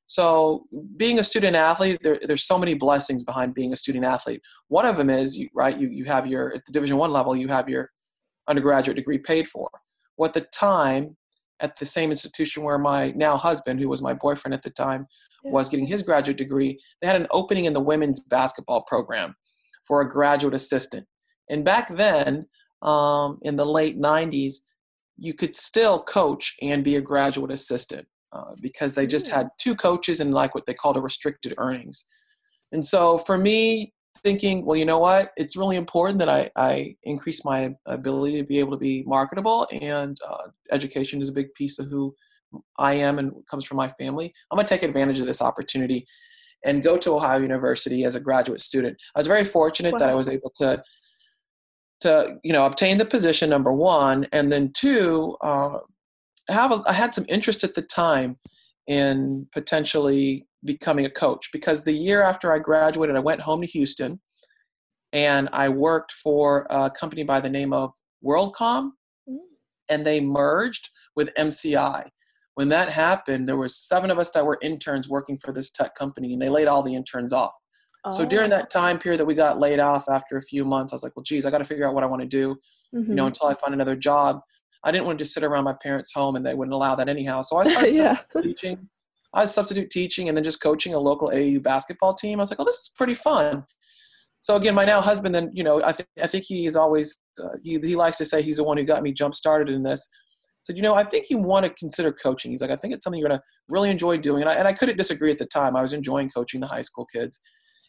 So 0.07 0.67
being 0.97 1.19
a 1.19 1.25
student 1.25 1.57
athlete, 1.57 1.99
there, 2.03 2.19
there's 2.23 2.47
so 2.47 2.59
many 2.59 2.75
blessings 2.75 3.25
behind 3.25 3.55
being 3.55 3.73
a 3.73 3.77
student 3.77 4.05
athlete. 4.05 4.41
One 4.69 4.87
of 4.87 4.97
them 4.97 5.11
is, 5.11 5.37
you, 5.37 5.49
right, 5.53 5.79
you, 5.79 5.89
you 5.89 6.05
have 6.05 6.27
your, 6.27 6.55
at 6.55 6.65
the 6.65 6.73
Division 6.73 6.97
One 6.97 7.13
level, 7.13 7.37
you 7.37 7.49
have 7.49 7.69
your 7.69 7.91
undergraduate 8.49 8.97
degree 8.97 9.19
paid 9.19 9.49
for. 9.49 9.71
Well, 10.17 10.29
at 10.29 10.35
the 10.35 10.43
time, 10.43 11.17
at 11.61 11.77
the 11.79 11.87
same 11.87 12.11
institution 12.11 12.63
where 12.63 12.79
my 12.79 13.13
now 13.17 13.37
husband, 13.37 13.81
who 13.81 13.89
was 13.89 14.03
my 14.03 14.15
boyfriend 14.15 14.55
at 14.55 14.63
the 14.63 14.71
time, 14.71 15.07
yeah. 15.45 15.53
was 15.53 15.69
getting 15.69 15.87
his 15.87 16.03
graduate 16.03 16.37
degree, 16.37 16.79
they 17.01 17.07
had 17.07 17.21
an 17.21 17.27
opening 17.31 17.65
in 17.65 17.73
the 17.73 17.81
women's 17.81 18.21
basketball 18.21 18.83
program 18.83 19.35
for 19.87 20.01
a 20.01 20.09
graduate 20.09 20.55
assistant. 20.55 21.07
And 21.49 21.65
back 21.65 21.95
then, 21.97 22.47
um, 22.83 23.39
in 23.43 23.57
the 23.57 23.65
late 23.65 23.99
90s, 23.99 24.57
you 25.17 25.33
could 25.33 25.57
still 25.57 26.03
coach 26.03 26.55
and 26.61 26.85
be 26.85 26.97
a 26.97 27.01
graduate 27.01 27.51
assistant. 27.51 28.07
Uh, 28.33 28.55
because 28.61 28.95
they 28.95 29.07
just 29.07 29.31
had 29.31 29.49
two 29.59 29.75
coaches 29.75 30.21
and 30.21 30.35
like 30.35 30.55
what 30.55 30.67
they 30.67 30.75
called 30.75 30.97
a 30.97 31.01
restricted 31.01 31.55
earnings. 31.57 32.05
And 32.71 32.85
so 32.85 33.17
for 33.17 33.39
me, 33.39 33.95
thinking, 34.21 34.65
well, 34.65 34.77
you 34.77 34.85
know 34.85 34.99
what, 34.99 35.33
it's 35.37 35.57
really 35.57 35.77
important 35.77 36.19
that 36.19 36.29
I, 36.29 36.51
I 36.57 36.97
increase 37.03 37.45
my 37.45 37.75
ability 37.87 38.37
to 38.39 38.45
be 38.45 38.59
able 38.59 38.73
to 38.73 38.79
be 38.79 39.03
marketable, 39.07 39.67
and 39.81 40.17
uh, 40.29 40.49
education 40.71 41.21
is 41.23 41.29
a 41.29 41.33
big 41.33 41.53
piece 41.55 41.79
of 41.79 41.89
who 41.89 42.15
I 42.79 42.95
am 42.95 43.19
and 43.19 43.33
comes 43.51 43.65
from 43.65 43.77
my 43.77 43.89
family. 43.89 44.33
I'm 44.51 44.57
going 44.57 44.67
to 44.67 44.75
take 44.75 44.83
advantage 44.83 45.21
of 45.21 45.27
this 45.27 45.43
opportunity 45.43 46.07
and 46.65 46.83
go 46.83 46.99
to 46.99 47.15
Ohio 47.15 47.39
University 47.39 48.05
as 48.05 48.15
a 48.15 48.21
graduate 48.21 48.61
student. 48.61 49.01
I 49.15 49.19
was 49.19 49.27
very 49.27 49.45
fortunate 49.45 49.93
wow. 49.93 49.99
that 49.99 50.11
I 50.11 50.15
was 50.15 50.29
able 50.29 50.53
to 50.57 50.83
to 52.01 52.37
you 52.45 52.53
know 52.53 52.67
obtain 52.67 52.99
the 52.99 53.05
position 53.05 53.49
number 53.51 53.73
one, 53.73 54.27
and 54.33 54.53
then 54.53 54.73
two. 54.73 55.37
Uh, 55.41 55.79
have 56.49 56.71
a, 56.71 56.83
I 56.87 56.93
had 56.93 57.15
some 57.15 57.25
interest 57.29 57.65
at 57.65 57.75
the 57.75 57.83
time 57.83 58.39
in 58.87 59.47
potentially 59.53 60.46
becoming 60.65 61.07
a 61.07 61.11
coach 61.11 61.51
because 61.53 61.85
the 61.85 61.93
year 61.93 62.23
after 62.23 62.53
I 62.53 62.59
graduated, 62.59 63.17
I 63.17 63.21
went 63.21 63.43
home 63.43 63.61
to 63.61 63.67
Houston 63.67 64.21
and 65.13 65.49
I 65.53 65.69
worked 65.69 66.13
for 66.13 66.67
a 66.71 66.91
company 66.91 67.23
by 67.23 67.41
the 67.41 67.51
name 67.51 67.73
of 67.73 67.93
WorldCom, 68.25 68.91
mm. 69.29 69.37
and 69.89 70.07
they 70.07 70.21
merged 70.21 70.91
with 71.15 71.33
MCI. 71.35 72.09
When 72.55 72.69
that 72.71 72.91
happened, 72.91 73.49
there 73.49 73.57
was 73.57 73.77
seven 73.77 74.11
of 74.11 74.19
us 74.19 74.31
that 74.33 74.45
were 74.45 74.59
interns 74.63 75.09
working 75.09 75.39
for 75.39 75.53
this 75.53 75.71
tech 75.71 75.95
company, 75.95 76.33
and 76.33 76.43
they 76.43 76.49
laid 76.49 76.69
all 76.69 76.83
the 76.83 76.95
interns 76.95 77.33
off. 77.33 77.53
Oh. 78.05 78.11
So 78.11 78.25
during 78.25 78.51
that 78.51 78.67
oh. 78.75 78.79
time 78.79 78.99
period 78.99 79.21
that 79.21 79.27
we 79.27 79.35
got 79.35 79.61
laid 79.61 79.79
off 79.79 80.09
after 80.09 80.37
a 80.37 80.43
few 80.43 80.65
months, 80.65 80.93
I 80.93 80.97
was 80.97 81.03
like, 81.03 81.15
"Well, 81.17 81.23
geez, 81.23 81.47
I 81.47 81.51
got 81.51 81.59
to 81.59 81.65
figure 81.65 81.87
out 81.87 81.95
what 81.95 82.03
I 82.03 82.07
want 82.07 82.23
to 82.23 82.29
do, 82.29 82.57
mm-hmm. 82.95 83.11
you 83.11 83.15
know, 83.15 83.25
mm-hmm. 83.25 83.29
until 83.29 83.49
I 83.49 83.55
find 83.55 83.75
another 83.75 83.97
job." 83.97 84.41
I 84.85 84.93
didn't 84.93 85.07
want 85.07 85.19
to 85.19 85.25
just 85.25 85.35
sit 85.35 85.43
around 85.43 85.65
my 85.65 85.75
parents' 85.83 86.13
home 86.13 86.37
and 86.37 86.47
they 86.47 86.55
wouldn't 86.55 86.73
allow 86.73 86.95
that 86.95 87.09
anyhow. 87.09 87.41
So 87.43 87.57
I 87.57 87.65
started 87.65 87.95
yeah. 87.97 88.19
teaching. 88.41 88.89
I 89.35 89.41
was 89.41 89.55
substitute 89.55 89.91
teaching 89.91 90.29
and 90.29 90.37
then 90.37 90.45
just 90.45 90.63
coaching 90.63 90.95
a 90.95 90.99
local 90.99 91.31
AAU 91.31 91.63
basketball 91.63 92.15
team. 92.15 92.39
I 92.39 92.43
was 92.43 92.51
like, 92.51 92.61
oh, 92.61 92.65
this 92.65 92.77
is 92.77 92.93
pretty 92.97 93.15
fun. 93.15 93.65
So 94.41 94.55
again, 94.57 94.75
my 94.75 94.85
now 94.85 95.01
husband, 95.01 95.35
then 95.35 95.51
you 95.53 95.65
know, 95.65 95.83
I 95.83 95.93
think 95.93 96.09
I 96.23 96.27
think 96.27 96.45
he 96.45 96.67
is 96.67 96.77
always 96.77 97.19
uh, 97.43 97.57
he 97.65 97.81
he 97.81 97.97
likes 97.97 98.19
to 98.19 98.25
say 98.25 98.43
he's 98.43 98.59
the 98.59 98.65
one 98.65 98.77
who 98.77 98.85
got 98.85 99.03
me 99.03 99.13
jump 99.13 99.35
started 99.35 99.69
in 99.69 99.83
this. 99.83 100.09
Said, 100.63 100.77
you 100.77 100.83
know, 100.83 100.95
I 100.95 101.05
think 101.05 101.31
you 101.31 101.39
want 101.39 101.65
to 101.65 101.71
consider 101.71 102.13
coaching. 102.13 102.51
He's 102.51 102.61
like, 102.61 102.71
I 102.71 102.77
think 102.77 102.95
it's 102.95 103.05
something 103.05 103.21
you're 103.21 103.29
gonna 103.29 103.43
really 103.69 103.91
enjoy 103.91 104.19
doing. 104.19 104.43
And 104.43 104.51
I, 104.51 104.55
and 104.55 104.69
I 104.69 104.73
couldn't 104.73 104.99
disagree 104.99 105.31
at 105.31 105.39
the 105.39 105.47
time. 105.47 105.77
I 105.77 105.83
was 105.83 105.93
enjoying 105.93 106.31
coaching 106.31 106.61
the 106.61 106.67
high 106.67 106.83
school 106.83 107.07
kids 107.07 107.41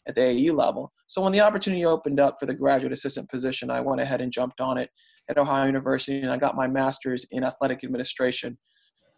at 0.08 0.14
the 0.14 0.20
AAU 0.22 0.56
level. 0.56 0.92
So 1.06 1.22
when 1.22 1.32
the 1.32 1.40
opportunity 1.40 1.84
opened 1.84 2.18
up 2.18 2.36
for 2.40 2.46
the 2.46 2.54
graduate 2.54 2.92
assistant 2.92 3.28
position, 3.28 3.70
I 3.70 3.80
went 3.80 4.00
ahead 4.00 4.20
and 4.20 4.32
jumped 4.32 4.60
on 4.60 4.78
it 4.78 4.90
at 5.28 5.38
Ohio 5.38 5.66
University, 5.66 6.20
and 6.20 6.32
I 6.32 6.38
got 6.38 6.56
my 6.56 6.66
master's 6.66 7.26
in 7.30 7.44
athletic 7.44 7.84
administration. 7.84 8.58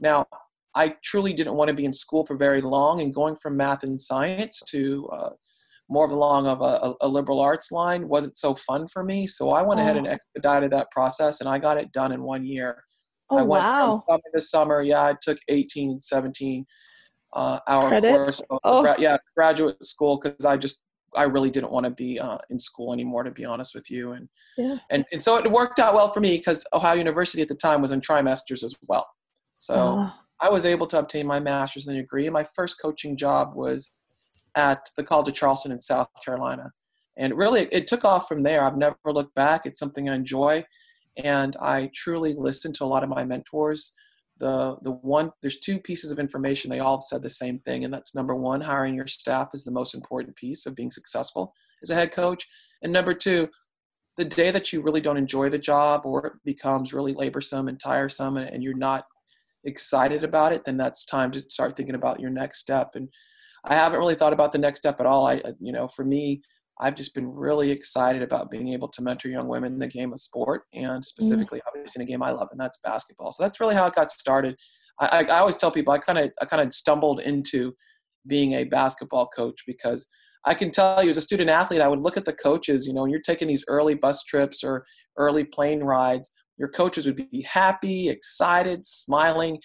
Now, 0.00 0.26
I 0.74 0.94
truly 1.02 1.32
didn't 1.32 1.54
want 1.54 1.68
to 1.68 1.74
be 1.74 1.84
in 1.84 1.92
school 1.92 2.24
for 2.24 2.36
very 2.36 2.60
long, 2.60 3.00
and 3.00 3.14
going 3.14 3.36
from 3.36 3.56
math 3.56 3.82
and 3.82 4.00
science 4.00 4.62
to 4.68 5.08
uh, 5.12 5.30
more 5.88 6.04
of 6.04 6.12
along 6.12 6.46
of 6.46 6.60
a, 6.62 6.94
a, 7.00 7.08
liberal 7.08 7.40
arts 7.40 7.72
line 7.72 8.08
wasn't 8.08 8.36
so 8.36 8.54
fun 8.54 8.86
for 8.86 9.02
me. 9.02 9.26
So 9.26 9.50
I 9.50 9.62
went 9.62 9.80
oh. 9.80 9.82
ahead 9.82 9.96
and 9.96 10.06
oh. 10.06 10.10
expedited 10.10 10.70
that 10.70 10.90
process, 10.92 11.40
and 11.40 11.48
I 11.48 11.58
got 11.58 11.76
it 11.76 11.92
done 11.92 12.12
in 12.12 12.22
one 12.22 12.44
year. 12.44 12.84
Oh, 13.28 13.38
I 13.38 13.42
went 13.42 13.64
wow. 13.64 14.04
from 14.06 14.14
summer 14.14 14.22
to 14.34 14.42
summer. 14.42 14.82
Yeah, 14.82 15.02
I 15.02 15.14
took 15.20 15.38
18, 15.48 16.00
17 16.00 16.64
uh, 17.32 17.58
hour 17.66 17.88
Credits? 17.88 18.42
course. 18.48 18.60
Oh. 18.64 18.94
yeah, 18.98 19.16
graduate 19.36 19.84
school 19.84 20.20
because 20.20 20.44
I 20.44 20.56
just 20.56 20.82
I 21.16 21.24
really 21.24 21.50
didn't 21.50 21.72
want 21.72 21.84
to 21.84 21.90
be 21.90 22.20
uh, 22.20 22.38
in 22.50 22.58
school 22.58 22.92
anymore, 22.92 23.24
to 23.24 23.30
be 23.30 23.44
honest 23.44 23.74
with 23.74 23.90
you. 23.90 24.12
And 24.12 24.28
yeah. 24.56 24.76
and, 24.90 25.04
and 25.12 25.24
so 25.24 25.36
it 25.38 25.50
worked 25.50 25.78
out 25.78 25.94
well 25.94 26.08
for 26.08 26.20
me 26.20 26.36
because 26.36 26.64
Ohio 26.72 26.94
University 26.94 27.42
at 27.42 27.48
the 27.48 27.54
time 27.54 27.82
was 27.82 27.90
in 27.90 28.00
trimesters 28.00 28.62
as 28.62 28.74
well. 28.86 29.06
So 29.56 29.74
oh. 29.74 30.12
I 30.40 30.48
was 30.48 30.64
able 30.64 30.86
to 30.88 30.98
obtain 30.98 31.26
my 31.26 31.40
master's 31.40 31.86
in 31.86 31.94
degree. 31.94 32.28
My 32.30 32.44
first 32.44 32.80
coaching 32.80 33.16
job 33.16 33.54
was 33.54 33.98
at 34.54 34.90
the 34.96 35.04
College 35.04 35.28
of 35.28 35.34
Charleston 35.34 35.72
in 35.72 35.80
South 35.80 36.08
Carolina. 36.24 36.72
And 37.16 37.36
really, 37.36 37.68
it 37.70 37.86
took 37.86 38.04
off 38.04 38.26
from 38.26 38.42
there. 38.42 38.64
I've 38.64 38.76
never 38.76 38.96
looked 39.06 39.34
back. 39.34 39.66
It's 39.66 39.78
something 39.78 40.08
I 40.08 40.14
enjoy. 40.14 40.64
And 41.22 41.56
I 41.60 41.90
truly 41.94 42.34
listen 42.34 42.72
to 42.74 42.84
a 42.84 42.86
lot 42.86 43.02
of 43.02 43.10
my 43.10 43.24
mentors 43.24 43.94
the 44.40 44.78
the 44.82 44.90
one 44.90 45.30
there's 45.42 45.58
two 45.58 45.78
pieces 45.78 46.10
of 46.10 46.18
information 46.18 46.70
they 46.70 46.80
all 46.80 47.00
said 47.00 47.22
the 47.22 47.30
same 47.30 47.60
thing 47.60 47.84
and 47.84 47.94
that's 47.94 48.14
number 48.14 48.34
one 48.34 48.62
hiring 48.62 48.94
your 48.94 49.06
staff 49.06 49.50
is 49.52 49.64
the 49.64 49.70
most 49.70 49.94
important 49.94 50.34
piece 50.34 50.66
of 50.66 50.74
being 50.74 50.90
successful 50.90 51.54
as 51.82 51.90
a 51.90 51.94
head 51.94 52.10
coach 52.10 52.48
and 52.82 52.92
number 52.92 53.14
two 53.14 53.48
the 54.16 54.24
day 54.24 54.50
that 54.50 54.72
you 54.72 54.82
really 54.82 55.00
don't 55.00 55.16
enjoy 55.16 55.48
the 55.48 55.58
job 55.58 56.02
or 56.04 56.26
it 56.26 56.32
becomes 56.44 56.92
really 56.92 57.14
laborsome 57.14 57.68
and 57.68 57.78
tiresome 57.78 58.36
and, 58.36 58.48
and 58.48 58.62
you're 58.62 58.74
not 58.74 59.04
excited 59.64 60.24
about 60.24 60.52
it 60.52 60.64
then 60.64 60.76
that's 60.76 61.04
time 61.04 61.30
to 61.30 61.40
start 61.40 61.76
thinking 61.76 61.94
about 61.94 62.20
your 62.20 62.30
next 62.30 62.60
step 62.60 62.90
and 62.94 63.08
i 63.64 63.74
haven't 63.74 63.98
really 63.98 64.14
thought 64.14 64.32
about 64.32 64.52
the 64.52 64.58
next 64.58 64.80
step 64.80 65.00
at 65.00 65.06
all 65.06 65.26
i 65.26 65.40
you 65.60 65.72
know 65.72 65.88
for 65.88 66.04
me 66.04 66.40
I've 66.82 66.94
just 66.94 67.14
been 67.14 67.28
really 67.28 67.70
excited 67.70 68.22
about 68.22 68.50
being 68.50 68.70
able 68.70 68.88
to 68.88 69.02
mentor 69.02 69.28
young 69.28 69.48
women 69.48 69.74
in 69.74 69.78
the 69.78 69.86
game 69.86 70.12
of 70.12 70.20
sport 70.20 70.62
and 70.72 71.02
mm. 71.02 71.04
specifically 71.04 71.58
mm. 71.58 71.68
obviously 71.68 72.02
in 72.02 72.08
a 72.08 72.10
game 72.10 72.22
I 72.22 72.30
love 72.30 72.48
and 72.50 72.58
that's 72.58 72.78
basketball. 72.82 73.32
So 73.32 73.42
that's 73.42 73.60
really 73.60 73.74
how 73.74 73.86
it 73.86 73.94
got 73.94 74.10
started. 74.10 74.56
I, 74.98 75.26
I 75.28 75.38
always 75.38 75.56
tell 75.56 75.70
people 75.70 75.92
I 75.92 75.98
kind 75.98 76.18
of 76.18 76.30
I 76.40 76.46
kind 76.46 76.66
of 76.66 76.74
stumbled 76.74 77.20
into 77.20 77.74
being 78.26 78.52
a 78.52 78.64
basketball 78.64 79.26
coach 79.26 79.60
because 79.66 80.08
I 80.46 80.54
can 80.54 80.70
tell 80.70 81.02
you 81.02 81.10
as 81.10 81.18
a 81.18 81.22
student 81.22 81.50
athlete, 81.50 81.82
I 81.82 81.88
would 81.88 82.00
look 82.00 82.16
at 82.16 82.24
the 82.24 82.32
coaches, 82.32 82.86
you 82.86 82.94
know, 82.94 83.02
when 83.02 83.10
you're 83.10 83.20
taking 83.20 83.48
these 83.48 83.64
early 83.68 83.94
bus 83.94 84.22
trips 84.24 84.64
or 84.64 84.84
early 85.18 85.44
plane 85.44 85.80
rides, 85.80 86.32
your 86.60 86.68
coaches 86.68 87.06
would 87.06 87.16
be 87.16 87.42
happy, 87.50 88.10
excited, 88.10 88.86
smiling. 88.86 89.58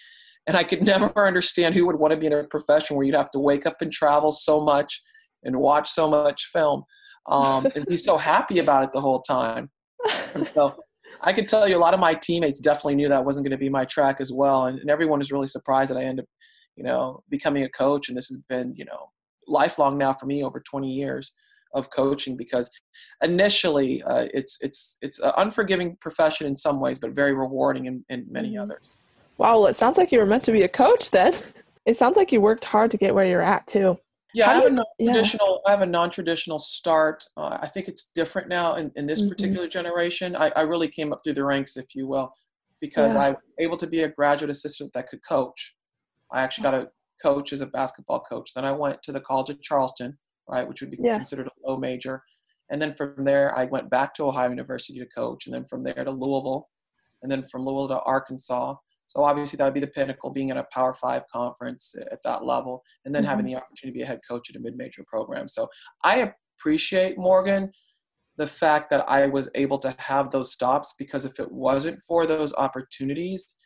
And 0.46 0.56
I 0.56 0.64
could 0.64 0.82
never 0.94 1.26
understand 1.26 1.74
who 1.74 1.86
would 1.86 1.96
want 1.96 2.12
to 2.12 2.16
be 2.16 2.26
in 2.26 2.32
a 2.32 2.44
profession 2.44 2.96
where 2.96 3.04
you'd 3.04 3.14
have 3.14 3.30
to 3.32 3.38
wake 3.38 3.66
up 3.66 3.76
and 3.80 3.92
travel 3.92 4.32
so 4.32 4.60
much 4.60 5.00
and 5.44 5.56
watch 5.60 5.88
so 5.88 6.08
much 6.08 6.46
film 6.46 6.82
um, 7.26 7.66
and 7.76 7.86
be 7.86 7.98
so 7.98 8.16
happy 8.16 8.58
about 8.58 8.82
it 8.82 8.92
the 8.92 9.00
whole 9.00 9.20
time. 9.20 9.70
And 10.34 10.48
so 10.48 10.74
I 11.20 11.32
could 11.32 11.48
tell 11.48 11.68
you 11.68 11.76
a 11.76 11.78
lot 11.78 11.94
of 11.94 12.00
my 12.00 12.14
teammates 12.14 12.60
definitely 12.60 12.96
knew 12.96 13.08
that 13.08 13.24
wasn't 13.24 13.44
going 13.44 13.56
to 13.56 13.62
be 13.62 13.68
my 13.68 13.84
track 13.84 14.20
as 14.20 14.32
well. 14.32 14.66
And, 14.66 14.78
and 14.78 14.90
everyone 14.90 15.18
was 15.18 15.30
really 15.30 15.46
surprised 15.46 15.92
that 15.92 15.98
I 15.98 16.04
ended 16.04 16.24
up, 16.24 16.28
you 16.76 16.82
know, 16.82 17.22
becoming 17.28 17.62
a 17.62 17.68
coach. 17.68 18.08
And 18.08 18.16
this 18.16 18.28
has 18.28 18.38
been, 18.48 18.74
you 18.74 18.86
know, 18.86 19.10
lifelong 19.46 19.98
now 19.98 20.14
for 20.14 20.26
me 20.26 20.42
over 20.42 20.60
20 20.60 20.90
years 20.90 21.32
of 21.76 21.90
coaching 21.90 22.36
because 22.36 22.70
initially 23.22 24.02
uh, 24.02 24.26
it's 24.34 24.58
it's 24.62 24.98
it's 25.02 25.20
an 25.20 25.32
unforgiving 25.36 25.96
profession 26.00 26.46
in 26.46 26.56
some 26.56 26.80
ways 26.80 26.98
but 26.98 27.12
very 27.12 27.34
rewarding 27.34 27.86
in, 27.86 28.04
in 28.08 28.26
many 28.30 28.52
mm-hmm. 28.52 28.62
others 28.62 28.98
wow 29.38 29.52
well 29.52 29.66
it 29.66 29.74
sounds 29.74 29.98
like 29.98 30.10
you 30.10 30.18
were 30.18 30.26
meant 30.26 30.44
to 30.44 30.52
be 30.52 30.62
a 30.62 30.68
coach 30.68 31.10
then 31.10 31.32
it 31.86 31.94
sounds 31.94 32.16
like 32.16 32.32
you 32.32 32.40
worked 32.40 32.64
hard 32.64 32.90
to 32.90 32.96
get 32.96 33.14
where 33.14 33.26
you're 33.26 33.42
at 33.42 33.66
too 33.66 33.98
yeah, 34.34 34.50
I 34.50 34.54
have, 34.56 34.64
you, 34.64 34.70
non-traditional, 34.70 35.62
yeah. 35.64 35.68
I 35.68 35.70
have 35.70 35.80
a 35.80 35.86
non-traditional 35.86 36.58
start. 36.58 37.24
Uh, 37.38 37.56
I 37.62 37.68
think 37.68 37.88
it's 37.88 38.10
different 38.14 38.48
now 38.48 38.74
in, 38.74 38.92
in 38.94 39.06
this 39.06 39.22
mm-hmm. 39.22 39.30
particular 39.30 39.66
generation. 39.66 40.36
I, 40.36 40.52
I, 40.54 40.60
really 40.60 40.88
came 40.88 41.10
up 41.10 41.20
through 41.24 41.34
the 41.34 41.44
ranks, 41.44 41.78
if 41.78 41.94
you 41.94 42.06
will, 42.06 42.34
because 42.78 43.14
yeah. 43.14 43.22
I 43.22 43.30
was 43.30 43.38
able 43.58 43.78
to 43.78 43.86
be 43.86 44.02
a 44.02 44.08
graduate 44.08 44.50
assistant 44.50 44.92
that 44.92 45.08
could 45.08 45.20
coach. 45.26 45.74
I 46.30 46.42
actually 46.42 46.64
got 46.64 46.74
a 46.74 46.88
coach 47.22 47.54
as 47.54 47.62
a 47.62 47.66
basketball 47.66 48.20
coach. 48.20 48.52
Then 48.54 48.66
I 48.66 48.72
went 48.72 49.02
to 49.04 49.12
the 49.12 49.20
College 49.20 49.48
of 49.48 49.62
Charleston, 49.62 50.18
right, 50.48 50.66
which 50.66 50.80
would 50.80 50.90
be 50.90 50.98
yeah. 51.00 51.16
considered 51.16 51.48
a 51.48 51.68
low 51.68 51.76
major. 51.76 52.22
And 52.70 52.82
then 52.82 52.94
from 52.94 53.24
there, 53.24 53.56
I 53.56 53.66
went 53.66 53.90
back 53.90 54.14
to 54.14 54.24
Ohio 54.24 54.50
University 54.50 54.98
to 54.98 55.06
coach, 55.06 55.46
and 55.46 55.54
then 55.54 55.64
from 55.64 55.84
there 55.84 56.04
to 56.04 56.10
Louisville, 56.10 56.68
and 57.22 57.30
then 57.30 57.42
from 57.42 57.64
Louisville 57.64 57.96
to 57.96 58.02
Arkansas. 58.02 58.74
So 59.06 59.22
obviously 59.22 59.56
that 59.56 59.64
would 59.64 59.74
be 59.74 59.80
the 59.80 59.86
pinnacle, 59.86 60.30
being 60.30 60.50
at 60.50 60.56
a 60.56 60.66
Power 60.72 60.94
Five 60.94 61.22
conference 61.32 61.94
at 62.10 62.22
that 62.24 62.44
level, 62.44 62.82
and 63.04 63.14
then 63.14 63.22
mm-hmm. 63.22 63.30
having 63.30 63.46
the 63.46 63.56
opportunity 63.56 63.92
to 63.92 63.98
be 63.98 64.02
a 64.02 64.06
head 64.06 64.20
coach 64.28 64.50
at 64.50 64.56
a 64.56 64.60
mid-major 64.60 65.04
program. 65.06 65.46
So 65.46 65.68
I 66.02 66.32
appreciate 66.58 67.16
Morgan 67.16 67.70
the 68.36 68.46
fact 68.46 68.90
that 68.90 69.08
I 69.08 69.26
was 69.26 69.48
able 69.54 69.78
to 69.78 69.94
have 69.98 70.30
those 70.30 70.52
stops 70.52 70.94
because 70.98 71.24
if 71.24 71.40
it 71.40 71.50
wasn't 71.50 72.02
for 72.02 72.26
those 72.26 72.54
opportunities, 72.54 73.56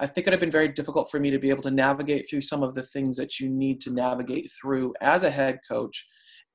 I 0.00 0.06
think 0.06 0.26
it 0.26 0.30
would 0.30 0.32
have 0.32 0.40
been 0.40 0.50
very 0.50 0.68
difficult 0.68 1.10
for 1.10 1.20
me 1.20 1.30
to 1.30 1.38
be 1.38 1.50
able 1.50 1.62
to 1.62 1.70
navigate 1.70 2.26
through 2.28 2.40
some 2.40 2.62
of 2.62 2.74
the 2.74 2.82
things 2.82 3.18
that 3.18 3.38
you 3.38 3.50
need 3.50 3.82
to 3.82 3.92
navigate 3.92 4.50
through 4.50 4.94
as 5.02 5.24
a 5.24 5.30
head 5.30 5.60
coach 5.68 6.06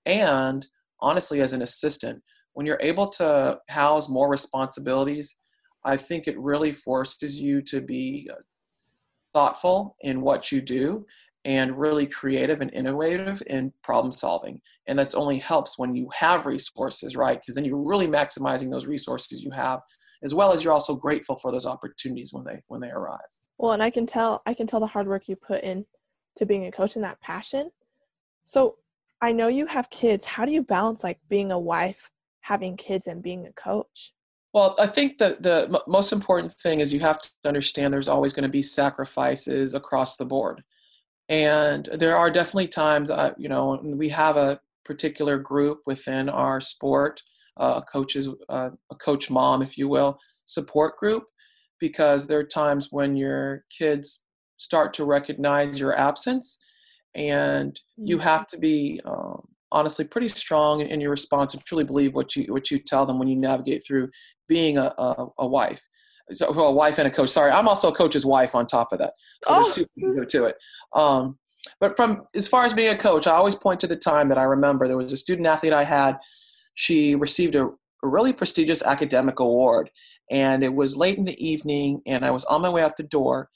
and 0.05 0.65
honestly 0.99 1.41
as 1.41 1.53
an 1.53 1.61
assistant. 1.61 2.23
When 2.53 2.65
you're 2.65 2.79
able 2.81 3.07
to 3.09 3.59
house 3.69 4.09
more 4.09 4.29
responsibilities, 4.29 5.37
I 5.83 5.95
think 5.95 6.27
it 6.27 6.39
really 6.39 6.71
forces 6.71 7.39
you 7.39 7.61
to 7.63 7.81
be 7.81 8.27
uh, 8.31 8.37
thoughtful 9.31 9.95
in 10.01 10.21
what 10.21 10.51
you 10.51 10.59
do 10.59 11.05
and 11.43 11.77
really 11.77 12.07
creative 12.07 12.61
and 12.61 12.73
innovative 12.73 13.43
in 13.45 13.71
problem 13.83 14.11
solving. 14.11 14.59
And 14.87 14.97
that 14.97 15.13
only 15.13 15.37
helps 15.37 15.77
when 15.77 15.93
you 15.93 16.09
have 16.15 16.47
resources, 16.47 17.15
right? 17.15 17.39
Because 17.39 17.53
then 17.53 17.65
you're 17.65 17.87
really 17.87 18.07
maximizing 18.07 18.71
those 18.71 18.87
resources 18.87 19.43
you 19.43 19.51
have, 19.51 19.81
as 20.23 20.33
well 20.33 20.51
as 20.51 20.63
you're 20.63 20.73
also 20.73 20.95
grateful 20.95 21.35
for 21.35 21.51
those 21.51 21.67
opportunities 21.67 22.33
when 22.33 22.43
they 22.45 22.63
when 22.67 22.81
they 22.81 22.89
arrive. 22.89 23.19
Well, 23.57 23.71
and 23.71 23.81
I 23.81 23.89
can 23.89 24.05
tell 24.05 24.41
I 24.45 24.53
can 24.53 24.67
tell 24.67 24.79
the 24.79 24.87
hard 24.87 25.07
work 25.07 25.27
you 25.27 25.35
put 25.35 25.63
in 25.63 25.85
to 26.37 26.45
being 26.45 26.65
a 26.65 26.71
coach 26.71 26.95
and 26.95 27.03
that 27.03 27.21
passion. 27.21 27.71
So 28.43 28.77
I 29.21 29.31
know 29.31 29.47
you 29.47 29.65
have 29.67 29.89
kids. 29.89 30.25
How 30.25 30.45
do 30.45 30.51
you 30.51 30.63
balance 30.63 31.03
like 31.03 31.19
being 31.29 31.51
a 31.51 31.59
wife, 31.59 32.11
having 32.41 32.77
kids, 32.77 33.07
and 33.07 33.23
being 33.23 33.45
a 33.47 33.53
coach? 33.53 34.13
Well, 34.53 34.75
I 34.79 34.87
think 34.87 35.17
the 35.17 35.37
the 35.39 35.81
most 35.87 36.11
important 36.13 36.51
thing 36.51 36.79
is 36.79 36.93
you 36.93 36.99
have 37.01 37.21
to 37.21 37.29
understand 37.45 37.93
there's 37.93 38.07
always 38.07 38.33
going 38.33 38.43
to 38.43 38.49
be 38.49 38.61
sacrifices 38.61 39.73
across 39.73 40.17
the 40.17 40.25
board, 40.25 40.63
and 41.29 41.89
there 41.93 42.17
are 42.17 42.29
definitely 42.29 42.67
times, 42.67 43.09
uh, 43.09 43.33
you 43.37 43.49
know, 43.49 43.79
we 43.83 44.09
have 44.09 44.37
a 44.37 44.59
particular 44.83 45.37
group 45.37 45.81
within 45.85 46.29
our 46.29 46.61
sport, 46.61 47.21
uh, 47.57 47.81
coaches, 47.81 48.29
uh, 48.47 48.69
a 48.91 48.95
coach 48.95 49.31
mom, 49.31 49.61
if 49.61 49.77
you 49.77 49.87
will, 49.87 50.19
support 50.45 50.97
group, 50.97 51.25
because 51.79 52.27
there 52.27 52.39
are 52.39 52.43
times 52.43 52.89
when 52.91 53.15
your 53.15 53.65
kids 53.75 54.21
start 54.57 54.93
to 54.93 55.03
recognize 55.03 55.79
your 55.79 55.97
absence 55.97 56.59
and 57.13 57.79
you 57.97 58.17
mm-hmm. 58.17 58.27
have 58.27 58.47
to 58.47 58.57
be 58.57 59.01
um, 59.05 59.47
honestly 59.71 60.05
pretty 60.05 60.27
strong 60.27 60.81
in, 60.81 61.01
your 61.01 61.09
response 61.09 61.53
and 61.53 61.63
truly 61.65 61.83
believe 61.83 62.13
what 62.13 62.35
you 62.35 62.45
what 62.51 62.71
you 62.71 62.79
tell 62.79 63.05
them 63.05 63.19
when 63.19 63.27
you 63.27 63.35
navigate 63.35 63.83
through 63.85 64.09
being 64.47 64.77
a, 64.77 64.93
a, 64.97 65.27
a 65.39 65.47
wife 65.47 65.81
so 66.31 66.47
a 66.47 66.71
wife 66.71 66.97
and 66.97 67.07
a 67.07 67.11
coach 67.11 67.29
sorry 67.29 67.51
i'm 67.51 67.67
also 67.67 67.89
a 67.89 67.95
coach's 67.95 68.25
wife 68.25 68.55
on 68.55 68.65
top 68.65 68.91
of 68.91 68.99
that 68.99 69.13
so 69.43 69.53
oh. 69.53 69.63
there's 69.63 69.75
two 69.75 70.25
to 70.25 70.45
it 70.45 70.55
um, 70.93 71.37
but 71.79 71.95
from 71.95 72.23
as 72.33 72.47
far 72.47 72.63
as 72.63 72.73
being 72.73 72.93
a 72.93 72.97
coach 72.97 73.27
i 73.27 73.31
always 73.31 73.55
point 73.55 73.79
to 73.79 73.87
the 73.87 73.95
time 73.95 74.29
that 74.29 74.37
i 74.37 74.43
remember 74.43 74.87
there 74.87 74.97
was 74.97 75.13
a 75.13 75.17
student 75.17 75.47
athlete 75.47 75.73
i 75.73 75.83
had 75.83 76.17
she 76.73 77.15
received 77.15 77.55
a, 77.55 77.65
a 77.65 78.07
really 78.07 78.33
prestigious 78.33 78.81
academic 78.83 79.39
award 79.39 79.89
and 80.31 80.63
it 80.63 80.73
was 80.73 80.97
late 80.97 81.17
in 81.17 81.25
the 81.25 81.45
evening 81.45 82.01
and 82.05 82.25
i 82.25 82.31
was 82.31 82.45
on 82.45 82.61
my 82.61 82.69
way 82.69 82.81
out 82.81 82.97
the 82.97 83.03
door 83.03 83.49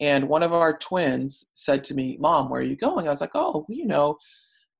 and 0.00 0.28
one 0.28 0.42
of 0.42 0.52
our 0.52 0.76
twins 0.76 1.50
said 1.54 1.84
to 1.84 1.94
me 1.94 2.16
mom 2.18 2.48
where 2.48 2.60
are 2.60 2.64
you 2.64 2.76
going? 2.76 3.06
I 3.06 3.10
was 3.10 3.20
like 3.20 3.34
oh 3.34 3.66
you 3.68 3.86
know 3.86 4.16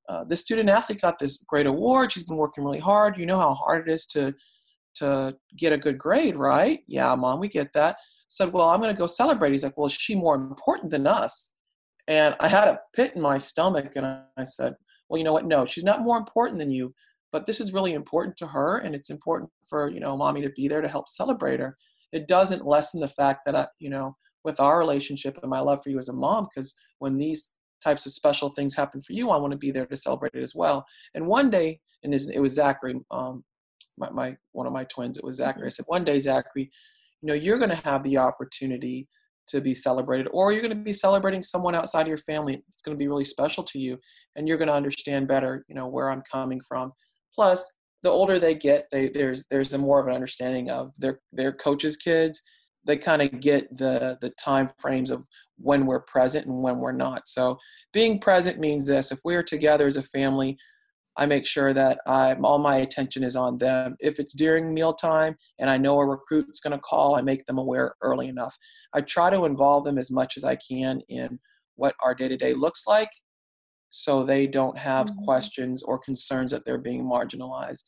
uh, 0.08 0.24
student 0.34 0.68
athlete 0.68 1.00
got 1.00 1.20
this 1.20 1.36
great 1.46 1.66
award. 1.66 2.10
She's 2.10 2.24
been 2.24 2.36
working 2.36 2.64
really 2.64 2.80
hard. 2.80 3.16
You 3.16 3.26
know 3.26 3.38
how 3.38 3.54
hard 3.54 3.88
it 3.88 3.92
is 3.92 4.06
to 4.06 4.34
to 4.96 5.36
get 5.56 5.72
a 5.72 5.78
good 5.78 5.98
grade 5.98 6.36
right? 6.36 6.80
Yeah 6.88 7.14
mom 7.14 7.38
we 7.40 7.48
get 7.48 7.72
that. 7.74 7.96
Said 8.28 8.52
well 8.52 8.70
i'm 8.70 8.80
going 8.80 8.94
to 8.94 8.98
go 8.98 9.06
celebrate. 9.06 9.52
He's 9.52 9.64
like 9.64 9.76
well 9.76 9.86
is 9.86 9.92
she 9.92 10.14
more 10.14 10.34
important 10.34 10.90
than 10.90 11.06
us? 11.06 11.52
And 12.08 12.34
i 12.40 12.48
had 12.48 12.68
a 12.68 12.80
pit 12.96 13.12
in 13.14 13.22
my 13.22 13.38
stomach 13.38 13.92
and 13.96 14.06
i 14.06 14.44
said 14.44 14.74
well 15.08 15.18
you 15.18 15.24
know 15.24 15.32
what? 15.34 15.46
No 15.46 15.66
she's 15.66 15.84
not 15.84 16.02
more 16.02 16.18
important 16.18 16.58
than 16.60 16.70
you 16.70 16.94
but 17.32 17.46
this 17.46 17.60
is 17.60 17.72
really 17.72 17.92
important 17.92 18.36
to 18.38 18.46
her 18.48 18.78
and 18.78 18.94
it's 18.94 19.10
important 19.10 19.50
for 19.66 19.90
you 19.90 20.00
know 20.00 20.16
mommy 20.16 20.42
to 20.42 20.50
be 20.50 20.68
there 20.68 20.80
to 20.80 20.88
help 20.88 21.08
celebrate 21.08 21.60
her. 21.60 21.76
It 22.12 22.26
doesn't 22.26 22.66
lessen 22.66 23.00
the 23.00 23.08
fact 23.08 23.40
that 23.46 23.54
i 23.54 23.66
you 23.78 23.90
know 23.90 24.16
with 24.44 24.58
our 24.60 24.78
relationship 24.78 25.38
and 25.42 25.50
my 25.50 25.60
love 25.60 25.80
for 25.82 25.90
you 25.90 25.98
as 25.98 26.08
a 26.08 26.12
mom 26.12 26.48
because 26.52 26.74
when 26.98 27.16
these 27.18 27.52
types 27.84 28.06
of 28.06 28.12
special 28.12 28.50
things 28.50 28.74
happen 28.74 29.00
for 29.00 29.12
you 29.12 29.30
i 29.30 29.36
want 29.36 29.52
to 29.52 29.58
be 29.58 29.70
there 29.70 29.86
to 29.86 29.96
celebrate 29.96 30.34
it 30.34 30.42
as 30.42 30.54
well. 30.54 30.84
And 31.14 31.26
one 31.26 31.50
day 31.50 31.80
and 32.02 32.14
it 32.14 32.40
was 32.40 32.54
zachary 32.54 33.00
um, 33.10 33.44
my, 33.98 34.10
my 34.10 34.36
one 34.52 34.66
of 34.66 34.72
my 34.72 34.84
twins 34.84 35.18
it 35.18 35.24
was 35.24 35.36
zachary. 35.36 35.66
I 35.66 35.70
said 35.70 35.86
one 35.88 36.04
day 36.04 36.18
zachary 36.18 36.70
you 37.22 37.26
know 37.26 37.34
you're 37.34 37.58
going 37.58 37.70
to 37.70 37.88
have 37.88 38.02
the 38.02 38.18
opportunity 38.18 39.08
to 39.48 39.60
be 39.60 39.74
celebrated 39.74 40.28
or 40.32 40.52
you're 40.52 40.62
going 40.62 40.76
to 40.76 40.84
be 40.84 40.92
celebrating 40.92 41.42
someone 41.42 41.74
outside 41.74 42.02
of 42.02 42.08
your 42.08 42.16
family 42.16 42.62
it's 42.68 42.82
going 42.82 42.96
to 42.96 42.98
be 42.98 43.08
really 43.08 43.24
special 43.24 43.64
to 43.64 43.78
you 43.78 43.98
and 44.36 44.46
you're 44.46 44.58
going 44.58 44.68
to 44.68 44.74
understand 44.74 45.26
better 45.26 45.64
you 45.68 45.74
know 45.74 45.86
where 45.86 46.10
i'm 46.10 46.22
coming 46.30 46.60
from 46.66 46.92
Plus, 47.34 47.72
the 48.02 48.10
older 48.10 48.38
they 48.38 48.54
get, 48.54 48.88
they, 48.90 49.08
there's 49.08 49.46
there's 49.48 49.74
a 49.74 49.78
more 49.78 50.00
of 50.00 50.06
an 50.06 50.14
understanding 50.14 50.70
of 50.70 50.92
their 50.98 51.20
their 51.32 51.52
coaches' 51.52 51.96
kids. 51.96 52.40
They 52.84 52.96
kind 52.96 53.22
of 53.22 53.40
get 53.40 53.76
the 53.76 54.18
the 54.20 54.30
time 54.30 54.70
frames 54.78 55.10
of 55.10 55.24
when 55.58 55.84
we're 55.84 56.00
present 56.00 56.46
and 56.46 56.62
when 56.62 56.78
we're 56.78 56.92
not. 56.92 57.28
So 57.28 57.58
being 57.92 58.18
present 58.18 58.58
means 58.58 58.86
this: 58.86 59.12
if 59.12 59.18
we're 59.24 59.42
together 59.42 59.86
as 59.86 59.96
a 59.96 60.02
family, 60.02 60.56
I 61.16 61.26
make 61.26 61.46
sure 61.46 61.74
that 61.74 62.00
I 62.06 62.34
all 62.42 62.58
my 62.58 62.76
attention 62.76 63.22
is 63.22 63.36
on 63.36 63.58
them. 63.58 63.96
If 64.00 64.18
it's 64.18 64.32
during 64.32 64.72
mealtime 64.72 65.36
and 65.58 65.68
I 65.68 65.76
know 65.76 65.98
a 65.98 66.06
recruit's 66.06 66.60
going 66.60 66.72
to 66.72 66.78
call, 66.78 67.16
I 67.16 67.22
make 67.22 67.44
them 67.44 67.58
aware 67.58 67.94
early 68.02 68.28
enough. 68.28 68.56
I 68.94 69.02
try 69.02 69.28
to 69.28 69.44
involve 69.44 69.84
them 69.84 69.98
as 69.98 70.10
much 70.10 70.36
as 70.38 70.44
I 70.44 70.56
can 70.56 71.02
in 71.08 71.38
what 71.76 71.94
our 72.02 72.14
day 72.14 72.28
to 72.28 72.36
day 72.36 72.54
looks 72.54 72.86
like 72.86 73.10
so 73.90 74.24
they 74.24 74.46
don't 74.46 74.78
have 74.78 75.06
mm-hmm. 75.06 75.24
questions 75.24 75.82
or 75.82 75.98
concerns 75.98 76.52
that 76.52 76.64
they're 76.64 76.78
being 76.78 77.04
marginalized. 77.04 77.82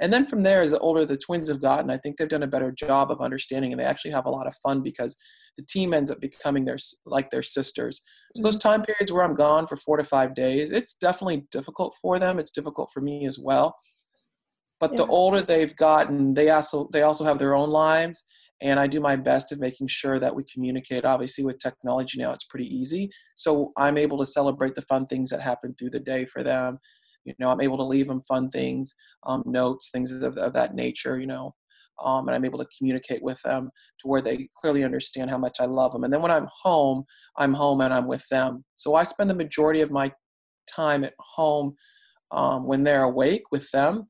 And 0.00 0.12
then 0.12 0.26
from 0.26 0.44
there, 0.44 0.62
as 0.62 0.70
the 0.70 0.78
older 0.78 1.04
the 1.04 1.16
twins 1.16 1.48
have 1.48 1.60
gotten, 1.60 1.90
I 1.90 1.96
think 1.96 2.16
they've 2.16 2.28
done 2.28 2.44
a 2.44 2.48
better 2.48 2.70
job 2.70 3.10
of 3.10 3.20
understanding, 3.20 3.72
and 3.72 3.80
they 3.80 3.84
actually 3.84 4.12
have 4.12 4.26
a 4.26 4.30
lot 4.30 4.46
of 4.46 4.54
fun 4.62 4.80
because 4.80 5.16
the 5.56 5.64
team 5.64 5.92
ends 5.92 6.10
up 6.10 6.20
becoming 6.20 6.64
their 6.64 6.78
like 7.04 7.30
their 7.30 7.42
sisters. 7.42 8.00
So 8.36 8.42
those 8.42 8.58
mm-hmm. 8.58 8.68
time 8.68 8.82
periods 8.82 9.12
where 9.12 9.24
I'm 9.24 9.34
gone 9.34 9.66
for 9.66 9.76
four 9.76 9.96
to 9.96 10.04
five 10.04 10.34
days, 10.34 10.70
it's 10.70 10.94
definitely 10.94 11.46
difficult 11.50 11.96
for 12.00 12.20
them. 12.20 12.38
It's 12.38 12.52
difficult 12.52 12.90
for 12.94 13.00
me 13.00 13.26
as 13.26 13.40
well. 13.42 13.74
But 14.78 14.92
yeah. 14.92 14.98
the 14.98 15.06
older 15.06 15.42
they've 15.42 15.74
gotten, 15.74 16.34
they 16.34 16.50
also 16.50 16.88
they 16.92 17.02
also 17.02 17.24
have 17.24 17.40
their 17.40 17.56
own 17.56 17.70
lives, 17.70 18.24
and 18.60 18.80
I 18.80 18.86
do 18.86 19.00
my 19.00 19.16
best 19.16 19.52
of 19.52 19.60
making 19.60 19.88
sure 19.88 20.18
that 20.18 20.34
we 20.34 20.44
communicate. 20.44 21.04
Obviously, 21.04 21.44
with 21.44 21.58
technology 21.58 22.20
now, 22.20 22.32
it's 22.32 22.44
pretty 22.44 22.66
easy. 22.66 23.10
So 23.36 23.72
I'm 23.76 23.96
able 23.96 24.18
to 24.18 24.26
celebrate 24.26 24.74
the 24.74 24.82
fun 24.82 25.06
things 25.06 25.30
that 25.30 25.40
happen 25.40 25.74
through 25.78 25.90
the 25.90 26.00
day 26.00 26.26
for 26.26 26.42
them. 26.42 26.78
You 27.24 27.34
know, 27.38 27.50
I'm 27.50 27.60
able 27.60 27.76
to 27.76 27.84
leave 27.84 28.08
them 28.08 28.22
fun 28.26 28.50
things, 28.50 28.94
um, 29.26 29.42
notes, 29.46 29.90
things 29.90 30.12
of, 30.12 30.36
of, 30.36 30.52
that 30.54 30.74
nature. 30.74 31.20
You 31.20 31.26
know, 31.26 31.54
um, 32.02 32.26
and 32.26 32.34
I'm 32.34 32.44
able 32.44 32.58
to 32.58 32.66
communicate 32.76 33.22
with 33.22 33.40
them 33.42 33.70
to 34.00 34.08
where 34.08 34.22
they 34.22 34.48
clearly 34.56 34.84
understand 34.84 35.30
how 35.30 35.38
much 35.38 35.58
I 35.60 35.66
love 35.66 35.92
them. 35.92 36.04
And 36.04 36.12
then 36.12 36.22
when 36.22 36.30
I'm 36.30 36.48
home, 36.62 37.04
I'm 37.36 37.54
home 37.54 37.80
and 37.80 37.92
I'm 37.92 38.06
with 38.06 38.26
them. 38.28 38.64
So 38.76 38.94
I 38.94 39.04
spend 39.04 39.30
the 39.30 39.34
majority 39.34 39.80
of 39.80 39.90
my 39.90 40.12
time 40.68 41.04
at 41.04 41.14
home 41.18 41.74
um, 42.30 42.66
when 42.66 42.84
they're 42.84 43.04
awake 43.04 43.44
with 43.50 43.70
them, 43.70 44.06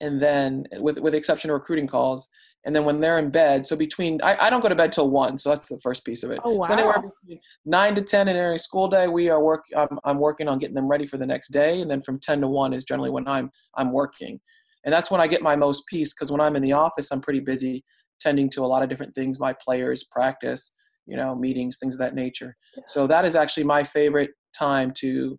and 0.00 0.20
then 0.22 0.64
with 0.74 0.98
with 1.00 1.12
the 1.12 1.18
exception 1.18 1.50
of 1.50 1.54
recruiting 1.54 1.86
calls. 1.86 2.28
And 2.64 2.76
then 2.76 2.84
when 2.84 3.00
they're 3.00 3.18
in 3.18 3.30
bed, 3.30 3.66
so 3.66 3.74
between 3.74 4.20
I, 4.22 4.36
I 4.38 4.50
don't 4.50 4.60
go 4.60 4.68
to 4.68 4.74
bed 4.74 4.92
till 4.92 5.08
one, 5.08 5.38
so 5.38 5.48
that's 5.48 5.68
the 5.68 5.80
first 5.82 6.04
piece 6.04 6.22
of 6.22 6.30
it. 6.30 6.40
Oh 6.44 6.56
wow! 6.56 6.66
So 6.66 6.72
anywhere 6.74 7.02
between 7.02 7.40
nine 7.64 7.94
to 7.94 8.02
ten 8.02 8.28
in 8.28 8.36
every 8.36 8.58
school 8.58 8.86
day, 8.86 9.08
we 9.08 9.30
are 9.30 9.42
work. 9.42 9.64
I'm, 9.74 9.98
I'm 10.04 10.18
working 10.18 10.46
on 10.46 10.58
getting 10.58 10.74
them 10.74 10.86
ready 10.86 11.06
for 11.06 11.16
the 11.16 11.26
next 11.26 11.52
day, 11.52 11.80
and 11.80 11.90
then 11.90 12.02
from 12.02 12.18
ten 12.20 12.42
to 12.42 12.48
one 12.48 12.74
is 12.74 12.84
generally 12.84 13.08
when 13.08 13.26
I'm 13.26 13.50
I'm 13.76 13.92
working, 13.92 14.40
and 14.84 14.92
that's 14.92 15.10
when 15.10 15.22
I 15.22 15.26
get 15.26 15.40
my 15.40 15.56
most 15.56 15.86
peace 15.86 16.12
because 16.12 16.30
when 16.30 16.40
I'm 16.40 16.54
in 16.54 16.62
the 16.62 16.72
office, 16.72 17.10
I'm 17.10 17.22
pretty 17.22 17.40
busy 17.40 17.82
tending 18.20 18.50
to 18.50 18.64
a 18.64 18.66
lot 18.66 18.82
of 18.82 18.88
different 18.90 19.14
things, 19.14 19.40
my 19.40 19.54
players, 19.54 20.04
practice, 20.04 20.74
you 21.06 21.16
know, 21.16 21.34
meetings, 21.34 21.78
things 21.78 21.94
of 21.94 22.00
that 22.00 22.14
nature. 22.14 22.56
Yeah. 22.76 22.82
So 22.86 23.06
that 23.06 23.24
is 23.24 23.34
actually 23.34 23.64
my 23.64 23.82
favorite 23.82 24.30
time 24.56 24.92
to 24.98 25.38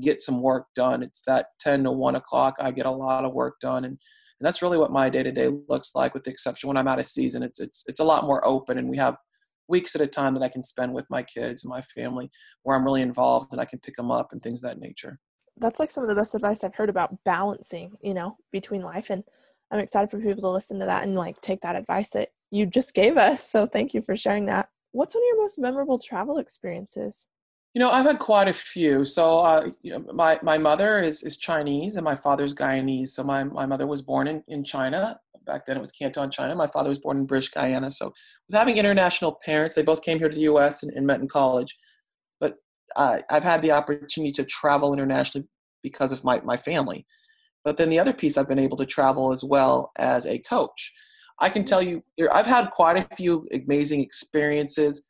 get 0.00 0.20
some 0.22 0.40
work 0.40 0.66
done. 0.74 1.02
It's 1.02 1.22
that 1.26 1.46
10 1.60 1.84
to 1.84 1.92
1 1.92 2.14
o'clock. 2.14 2.54
I 2.60 2.70
get 2.70 2.86
a 2.86 2.90
lot 2.90 3.24
of 3.24 3.32
work 3.32 3.56
done. 3.60 3.84
And, 3.84 3.98
and 4.42 4.46
that's 4.48 4.60
really 4.60 4.76
what 4.76 4.90
my 4.90 5.08
day 5.08 5.22
to 5.22 5.30
day 5.30 5.48
looks 5.68 5.94
like, 5.94 6.14
with 6.14 6.24
the 6.24 6.30
exception 6.32 6.66
when 6.66 6.76
I'm 6.76 6.88
out 6.88 6.98
of 6.98 7.06
season. 7.06 7.44
It's, 7.44 7.60
it's, 7.60 7.84
it's 7.86 8.00
a 8.00 8.04
lot 8.04 8.24
more 8.24 8.44
open, 8.44 8.76
and 8.76 8.88
we 8.88 8.96
have 8.96 9.16
weeks 9.68 9.94
at 9.94 10.00
a 10.00 10.06
time 10.08 10.34
that 10.34 10.42
I 10.42 10.48
can 10.48 10.64
spend 10.64 10.94
with 10.94 11.08
my 11.08 11.22
kids 11.22 11.62
and 11.62 11.70
my 11.70 11.80
family 11.80 12.28
where 12.64 12.76
I'm 12.76 12.84
really 12.84 13.02
involved 13.02 13.52
and 13.52 13.60
I 13.60 13.66
can 13.66 13.78
pick 13.78 13.94
them 13.94 14.10
up 14.10 14.32
and 14.32 14.42
things 14.42 14.64
of 14.64 14.70
that 14.70 14.80
nature. 14.80 15.20
That's 15.58 15.78
like 15.78 15.92
some 15.92 16.02
of 16.02 16.08
the 16.08 16.16
best 16.16 16.34
advice 16.34 16.64
I've 16.64 16.74
heard 16.74 16.90
about 16.90 17.22
balancing, 17.24 17.92
you 18.00 18.14
know, 18.14 18.36
between 18.50 18.82
life. 18.82 19.10
And 19.10 19.22
I'm 19.70 19.78
excited 19.78 20.10
for 20.10 20.18
people 20.18 20.42
to 20.42 20.48
listen 20.48 20.80
to 20.80 20.86
that 20.86 21.04
and 21.04 21.14
like 21.14 21.40
take 21.40 21.60
that 21.60 21.76
advice 21.76 22.10
that 22.10 22.30
you 22.50 22.66
just 22.66 22.96
gave 22.96 23.16
us. 23.16 23.48
So 23.48 23.64
thank 23.64 23.94
you 23.94 24.02
for 24.02 24.16
sharing 24.16 24.46
that. 24.46 24.70
What's 24.90 25.14
one 25.14 25.22
of 25.22 25.28
your 25.28 25.40
most 25.40 25.56
memorable 25.56 26.00
travel 26.00 26.38
experiences? 26.38 27.28
You 27.74 27.80
know, 27.80 27.90
I've 27.90 28.04
had 28.04 28.18
quite 28.18 28.48
a 28.48 28.52
few. 28.52 29.04
So, 29.04 29.38
uh, 29.38 29.70
you 29.82 29.92
know, 29.92 30.12
my, 30.12 30.38
my 30.42 30.58
mother 30.58 31.00
is, 31.00 31.22
is 31.22 31.38
Chinese 31.38 31.96
and 31.96 32.04
my 32.04 32.14
father's 32.14 32.54
Guyanese. 32.54 33.08
So, 33.08 33.24
my, 33.24 33.44
my 33.44 33.64
mother 33.64 33.86
was 33.86 34.02
born 34.02 34.28
in, 34.28 34.42
in 34.46 34.62
China. 34.62 35.18
Back 35.46 35.66
then 35.66 35.76
it 35.76 35.80
was 35.80 35.90
Canton, 35.90 36.30
China. 36.30 36.54
My 36.54 36.66
father 36.66 36.90
was 36.90 36.98
born 36.98 37.16
in 37.16 37.26
British 37.26 37.50
Guyana. 37.50 37.90
So, 37.90 38.12
with 38.46 38.56
having 38.56 38.76
international 38.76 39.38
parents, 39.44 39.74
they 39.74 39.82
both 39.82 40.02
came 40.02 40.18
here 40.18 40.28
to 40.28 40.34
the 40.34 40.42
US 40.42 40.82
and, 40.82 40.92
and 40.92 41.06
met 41.06 41.20
in 41.20 41.28
college. 41.28 41.78
But 42.40 42.56
uh, 42.94 43.18
I've 43.30 43.44
had 43.44 43.62
the 43.62 43.72
opportunity 43.72 44.32
to 44.32 44.44
travel 44.44 44.92
internationally 44.92 45.48
because 45.82 46.12
of 46.12 46.24
my, 46.24 46.40
my 46.42 46.56
family. 46.56 47.06
But 47.64 47.76
then 47.76 47.90
the 47.90 47.98
other 47.98 48.12
piece, 48.12 48.36
I've 48.36 48.48
been 48.48 48.58
able 48.58 48.76
to 48.76 48.86
travel 48.86 49.32
as 49.32 49.44
well 49.44 49.92
as 49.96 50.26
a 50.26 50.38
coach. 50.38 50.92
I 51.40 51.48
can 51.48 51.64
tell 51.64 51.82
you, 51.82 52.02
I've 52.32 52.46
had 52.46 52.70
quite 52.70 52.96
a 52.96 53.16
few 53.16 53.48
amazing 53.52 54.00
experiences 54.00 55.06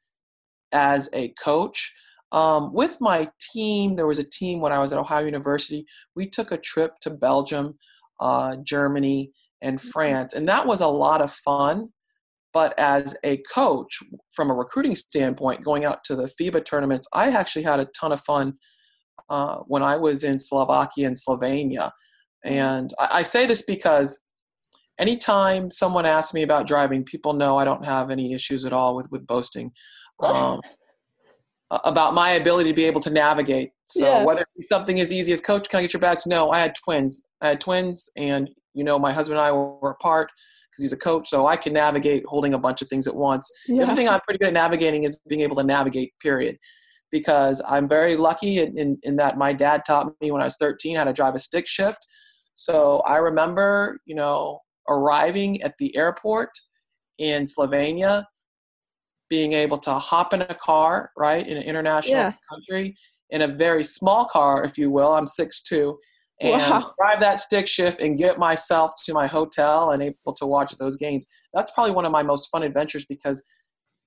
as 0.73 1.09
a 1.13 1.29
coach. 1.31 1.93
Um, 2.33 2.73
with 2.73 2.97
my 3.01 3.29
team, 3.53 3.97
there 3.97 4.07
was 4.07 4.19
a 4.19 4.25
team 4.29 4.61
when 4.61 4.73
I 4.73 4.79
was 4.79 4.93
at 4.93 4.99
Ohio 4.99 5.25
University. 5.25 5.85
We 6.17 6.29
took 6.29 6.51
a 6.51 6.57
trip 6.57 6.99
to 7.03 7.11
Belgium, 7.11 7.79
uh, 8.21 8.57
Germany, 8.65 9.33
and 9.61 9.81
France, 9.81 10.35
and 10.35 10.49
that 10.49 10.67
was 10.67 10.81
a 10.81 10.89
lot 10.89 11.21
of 11.21 11.31
fun. 11.31 11.91
But 12.53 12.79
as 12.79 13.17
a 13.25 13.43
coach, 13.55 13.99
from 14.33 14.51
a 14.51 14.55
recruiting 14.55 14.95
standpoint, 14.95 15.65
going 15.65 15.85
out 15.85 16.05
to 16.05 16.17
the 16.17 16.31
FIBA 16.41 16.65
tournaments, 16.65 17.09
I 17.13 17.31
actually 17.31 17.63
had 17.63 17.81
a 17.81 17.87
ton 17.99 18.13
of 18.13 18.21
fun 18.21 18.55
uh, 19.31 19.59
when 19.67 19.83
I 19.83 19.97
was 19.97 20.25
in 20.25 20.39
Slovakia 20.39 21.07
and 21.07 21.17
Slovenia. 21.17 21.91
And 22.45 22.93
I, 22.99 23.09
I 23.13 23.23
say 23.23 23.47
this 23.47 23.63
because 23.63 24.21
anytime 24.99 25.71
someone 25.71 26.05
asks 26.05 26.35
me 26.35 26.43
about 26.43 26.67
driving, 26.67 27.05
people 27.05 27.33
know 27.33 27.57
I 27.57 27.65
don't 27.65 27.87
have 27.87 28.11
any 28.11 28.33
issues 28.33 28.65
at 28.65 28.73
all 28.73 28.95
with 28.97 29.11
with 29.11 29.27
boasting. 29.27 29.73
Um, 30.23 30.61
about 31.85 32.15
my 32.15 32.33
ability 32.33 32.71
to 32.71 32.75
be 32.77 32.85
able 32.85 33.01
to 33.01 33.11
navigate. 33.11 33.71
So 33.87 34.07
Yeah. 34.07 34.25
whether 34.25 34.43
it 34.43 34.49
be 34.57 34.63
something 34.63 35.01
as 35.01 35.13
easy 35.13 35.33
as 35.33 35.41
coach, 35.41 35.69
can 35.69 35.79
I 35.79 35.83
get 35.83 35.93
your 35.93 36.01
bags? 36.01 36.27
No, 36.27 36.51
I 36.51 36.59
had 36.59 36.75
twins. 36.75 37.27
I 37.41 37.49
had 37.49 37.61
twins, 37.61 38.11
and 38.17 38.49
you 38.75 38.85
know 38.85 38.99
my 38.99 39.13
husband 39.13 39.39
and 39.39 39.47
I 39.47 39.53
were 39.53 39.91
apart 39.91 40.31
because 40.71 40.83
he's 40.83 40.93
a 40.93 40.97
coach, 40.99 41.29
so 41.29 41.47
I 41.47 41.57
can 41.57 41.73
navigate 41.73 42.25
holding 42.27 42.55
a 42.55 42.59
bunch 42.59 42.83
of 42.83 42.89
things 42.89 43.07
at 43.07 43.15
once. 43.17 43.51
The 43.67 43.83
other 43.83 43.95
thing 43.95 44.09
I'm 44.09 44.21
pretty 44.21 44.39
good 44.39 44.49
at 44.49 44.55
navigating 44.55 45.05
is 45.05 45.19
being 45.29 45.43
able 45.43 45.57
to 45.57 45.63
navigate. 45.65 46.13
Period. 46.21 46.57
Because 47.11 47.63
I'm 47.69 47.89
very 47.89 48.17
lucky 48.17 48.59
in, 48.59 48.79
in, 48.79 48.99
in 49.03 49.17
that 49.17 49.37
my 49.37 49.53
dad 49.53 49.83
taught 49.87 50.13
me 50.23 50.31
when 50.31 50.41
I 50.41 50.45
was 50.45 50.57
13 50.57 50.97
how 50.97 51.05
to 51.05 51.13
drive 51.13 51.35
a 51.35 51.39
stick 51.39 51.67
shift. 51.67 51.99
So 52.55 53.01
I 53.01 53.17
remember, 53.17 53.99
you 54.07 54.15
know, 54.15 54.61
arriving 54.89 55.61
at 55.63 55.75
the 55.79 55.95
airport 55.95 56.51
in 57.19 57.45
Slovenia, 57.45 58.25
being 59.33 59.55
able 59.55 59.79
to 59.79 59.95
hop 59.95 60.35
in 60.35 60.43
a 60.43 60.55
car, 60.55 61.11
right, 61.17 61.49
in 61.49 61.57
an 61.57 61.63
international 61.63 62.25
Yeah. 62.25 62.33
country, 62.51 62.95
in 63.31 63.41
a 63.41 63.49
very 63.49 63.83
small 63.83 64.27
car, 64.27 64.63
if 64.63 64.77
you 64.77 64.91
will. 64.91 65.15
I'm 65.15 65.27
6'2, 65.27 65.97
and 66.43 66.53
Wow. 66.53 66.95
drive 66.99 67.21
that 67.21 67.41
stick 67.41 67.67
shift 67.67 68.03
and 68.03 68.19
get 68.19 68.39
myself 68.39 68.93
to 69.07 69.15
my 69.15 69.27
hotel 69.27 69.93
and 69.93 70.03
able 70.03 70.35
to 70.37 70.45
watch 70.45 70.77
those 70.77 70.99
games. 70.99 71.25
That's 71.55 71.71
probably 71.71 71.93
one 71.93 72.05
of 72.05 72.13
my 72.13 72.23
most 72.23 72.51
fun 72.51 72.63
adventures 72.63 73.07
because 73.07 73.43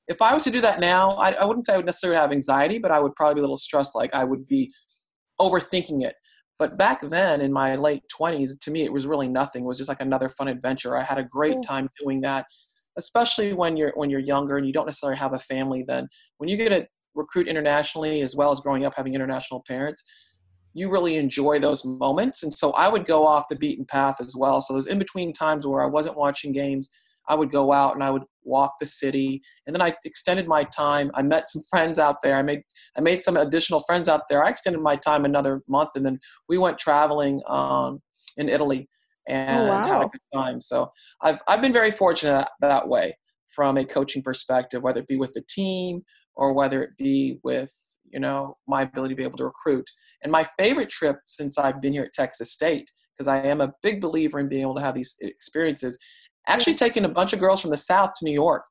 if 0.08 0.22
I 0.22 0.32
was 0.32 0.44
to 0.44 0.52
do 0.52 0.62
that 0.62 0.80
now, 0.80 1.16
I, 1.16 1.32
I 1.32 1.46
wouldn't 1.46 1.66
say 1.66 1.74
I 1.74 1.78
would 1.78 1.88
necessarily 1.88 2.20
have 2.20 2.32
anxiety, 2.32 2.78
but 2.78 2.92
I 2.92 3.00
would 3.00 3.16
probably 3.16 3.34
be 3.34 3.40
a 3.40 3.46
little 3.46 3.58
stressed, 3.58 3.96
like 3.96 4.14
I 4.14 4.26
would 4.26 4.46
be 4.46 4.72
overthinking 5.42 6.04
it. 6.04 6.14
But 6.60 6.78
back 6.78 7.02
then, 7.02 7.42
in 7.42 7.52
my 7.52 7.76
late 7.76 8.04
20s, 8.16 8.60
to 8.62 8.70
me, 8.70 8.84
it 8.84 8.94
was 8.94 9.08
really 9.08 9.28
nothing. 9.28 9.64
It 9.64 9.68
was 9.68 9.80
just 9.80 9.90
like 9.90 10.02
another 10.02 10.30
fun 10.30 10.50
adventure. 10.50 10.96
I 10.96 11.02
had 11.02 11.18
a 11.18 11.24
great 11.24 11.64
time 11.64 11.90
doing 12.00 12.22
that, 12.22 12.46
especially 12.98 13.54
when 13.54 13.78
you're 13.78 13.92
when 13.96 14.10
you're 14.10 14.20
younger 14.20 14.58
and 14.58 14.66
you 14.66 14.74
don't 14.74 14.86
necessarily 14.86 15.18
have 15.18 15.34
a 15.34 15.40
family. 15.40 15.84
Then, 15.84 16.08
when 16.38 16.50
you 16.50 16.58
get 16.58 16.70
to 16.70 16.88
recruit 17.14 17.48
internationally, 17.48 18.22
as 18.22 18.36
well 18.36 18.52
as 18.52 18.60
growing 18.60 18.86
up 18.86 18.94
having 18.96 19.16
international 19.16 19.64
parents, 19.68 20.04
you 20.74 20.92
really 20.92 21.16
enjoy 21.16 21.60
those 21.60 21.86
moments. 21.86 22.44
And 22.44 22.54
so, 22.54 22.72
I 22.72 22.90
would 22.90 23.06
go 23.06 23.26
off 23.26 23.48
the 23.50 23.56
beaten 23.56 23.86
path 23.86 24.18
as 24.20 24.36
well. 24.38 24.62
So, 24.62 24.74
those 24.74 24.88
in 24.88 25.00
between 25.00 25.34
times 25.34 25.66
where 25.68 25.82
I 25.82 25.88
wasn't 25.88 26.18
watching 26.18 26.52
games, 26.52 26.90
I 27.28 27.36
would 27.36 27.52
go 27.52 27.74
out 27.74 27.96
and 27.96 28.04
I 28.04 28.10
would 28.10 28.24
walk 28.44 28.74
the 28.80 28.88
city, 28.88 29.42
and 29.66 29.76
then 29.76 29.82
I 29.82 29.96
extended 30.06 30.48
my 30.48 30.64
time. 30.64 31.12
I 31.14 31.24
met 31.24 31.48
some 31.48 31.64
friends 31.70 32.00
out 32.00 32.18
there. 32.22 32.38
I 32.38 32.42
made 32.42 32.62
I 32.98 33.02
made 33.02 33.24
some 33.24 33.38
additional 33.38 33.82
friends 33.82 34.08
out 34.08 34.24
there. 34.30 34.44
I 34.44 34.50
extended 34.50 34.82
my 34.82 34.96
time 34.96 35.26
another 35.26 35.62
month, 35.68 35.90
and 35.96 36.06
then 36.06 36.20
we 36.48 36.58
went 36.58 36.78
traveling 36.78 37.42
um, 37.48 38.02
in 38.38 38.50
Italy 38.50 38.90
Oh, 39.48 39.64
and 39.66 39.86
had 39.86 40.02
a 40.02 40.06
Oh, 40.06 40.08
wow. 40.08 40.10
good 40.12 40.22
time. 40.34 40.62
So 40.62 40.92
I've 41.22 41.42
I've 41.48 41.62
been 41.62 41.74
very 41.74 41.92
fortunate 41.92 42.34
that, 42.34 42.52
that 42.62 42.88
way 42.88 43.16
from 43.48 43.78
a 43.78 43.86
coaching 43.86 44.22
perspective, 44.24 44.82
whether 44.84 45.00
it 45.02 45.08
be 45.08 45.18
with 45.18 45.34
the 45.34 45.44
team 45.50 46.04
or 46.36 46.54
whether 46.54 46.84
it 46.84 46.92
be 46.98 47.40
with 47.44 47.72
you 48.12 48.20
know 48.20 48.58
my 48.68 48.82
ability 48.84 49.14
to 49.14 49.18
be 49.18 49.24
able 49.24 49.38
to 49.38 49.46
recruit. 49.46 49.90
And 50.24 50.32
my 50.32 50.44
favorite 50.58 50.90
trip 50.90 51.18
since 51.26 51.58
I've 51.58 51.82
been 51.82 51.94
here 51.94 52.04
at 52.04 52.14
Texas 52.14 52.52
State, 52.52 52.92
because 53.14 53.28
I 53.28 53.38
am 53.46 53.62
a 53.62 53.74
big 53.84 54.02
believer 54.02 54.40
in 54.40 54.50
being 54.50 54.64
able 54.64 54.76
to 54.76 54.82
have 54.82 54.96
these 54.96 55.16
experiences, 55.22 55.98
actually 56.48 56.76
taking 56.76 57.06
a 57.06 57.10
bunch 57.10 57.34
of 57.34 57.40
girls 57.40 57.62
from 57.62 57.72
the 57.72 57.78
South 57.78 58.12
to 58.20 58.26
New 58.26 58.34
York 58.34 58.64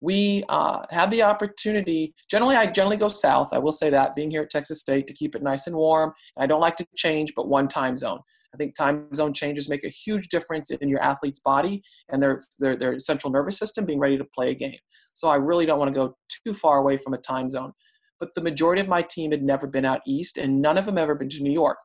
we 0.00 0.44
uh, 0.48 0.80
had 0.90 1.10
the 1.10 1.22
opportunity. 1.22 2.14
Generally, 2.30 2.56
I 2.56 2.66
generally 2.66 2.96
go 2.96 3.08
south. 3.08 3.48
I 3.52 3.58
will 3.58 3.72
say 3.72 3.90
that 3.90 4.14
being 4.14 4.30
here 4.30 4.42
at 4.42 4.50
Texas 4.50 4.80
State 4.80 5.06
to 5.08 5.14
keep 5.14 5.34
it 5.34 5.42
nice 5.42 5.66
and 5.66 5.76
warm. 5.76 6.12
I 6.36 6.46
don't 6.46 6.60
like 6.60 6.76
to 6.76 6.86
change, 6.96 7.32
but 7.34 7.48
one 7.48 7.68
time 7.68 7.96
zone. 7.96 8.20
I 8.54 8.56
think 8.56 8.74
time 8.74 9.12
zone 9.14 9.34
changes 9.34 9.68
make 9.68 9.84
a 9.84 9.88
huge 9.88 10.28
difference 10.28 10.70
in 10.70 10.88
your 10.88 11.02
athlete's 11.02 11.40
body 11.40 11.82
and 12.08 12.22
their 12.22 12.40
their, 12.58 12.76
their 12.76 12.98
central 12.98 13.32
nervous 13.32 13.58
system 13.58 13.84
being 13.84 13.98
ready 13.98 14.16
to 14.16 14.24
play 14.24 14.50
a 14.50 14.54
game. 14.54 14.78
So 15.14 15.28
I 15.28 15.36
really 15.36 15.66
don't 15.66 15.78
want 15.78 15.92
to 15.92 15.98
go 15.98 16.16
too 16.46 16.54
far 16.54 16.78
away 16.78 16.96
from 16.96 17.12
a 17.12 17.18
time 17.18 17.48
zone. 17.48 17.72
But 18.18 18.34
the 18.34 18.40
majority 18.40 18.80
of 18.80 18.88
my 18.88 19.02
team 19.02 19.30
had 19.30 19.42
never 19.42 19.66
been 19.66 19.84
out 19.84 20.00
east, 20.06 20.38
and 20.38 20.62
none 20.62 20.78
of 20.78 20.86
them 20.86 20.98
ever 20.98 21.14
been 21.14 21.28
to 21.28 21.42
New 21.42 21.52
York. 21.52 21.78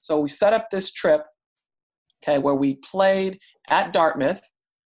So 0.00 0.20
we 0.20 0.28
set 0.28 0.52
up 0.52 0.68
this 0.70 0.92
trip, 0.92 1.22
okay, 2.22 2.38
where 2.38 2.54
we 2.54 2.76
played 2.76 3.38
at 3.68 3.92
Dartmouth, 3.92 4.42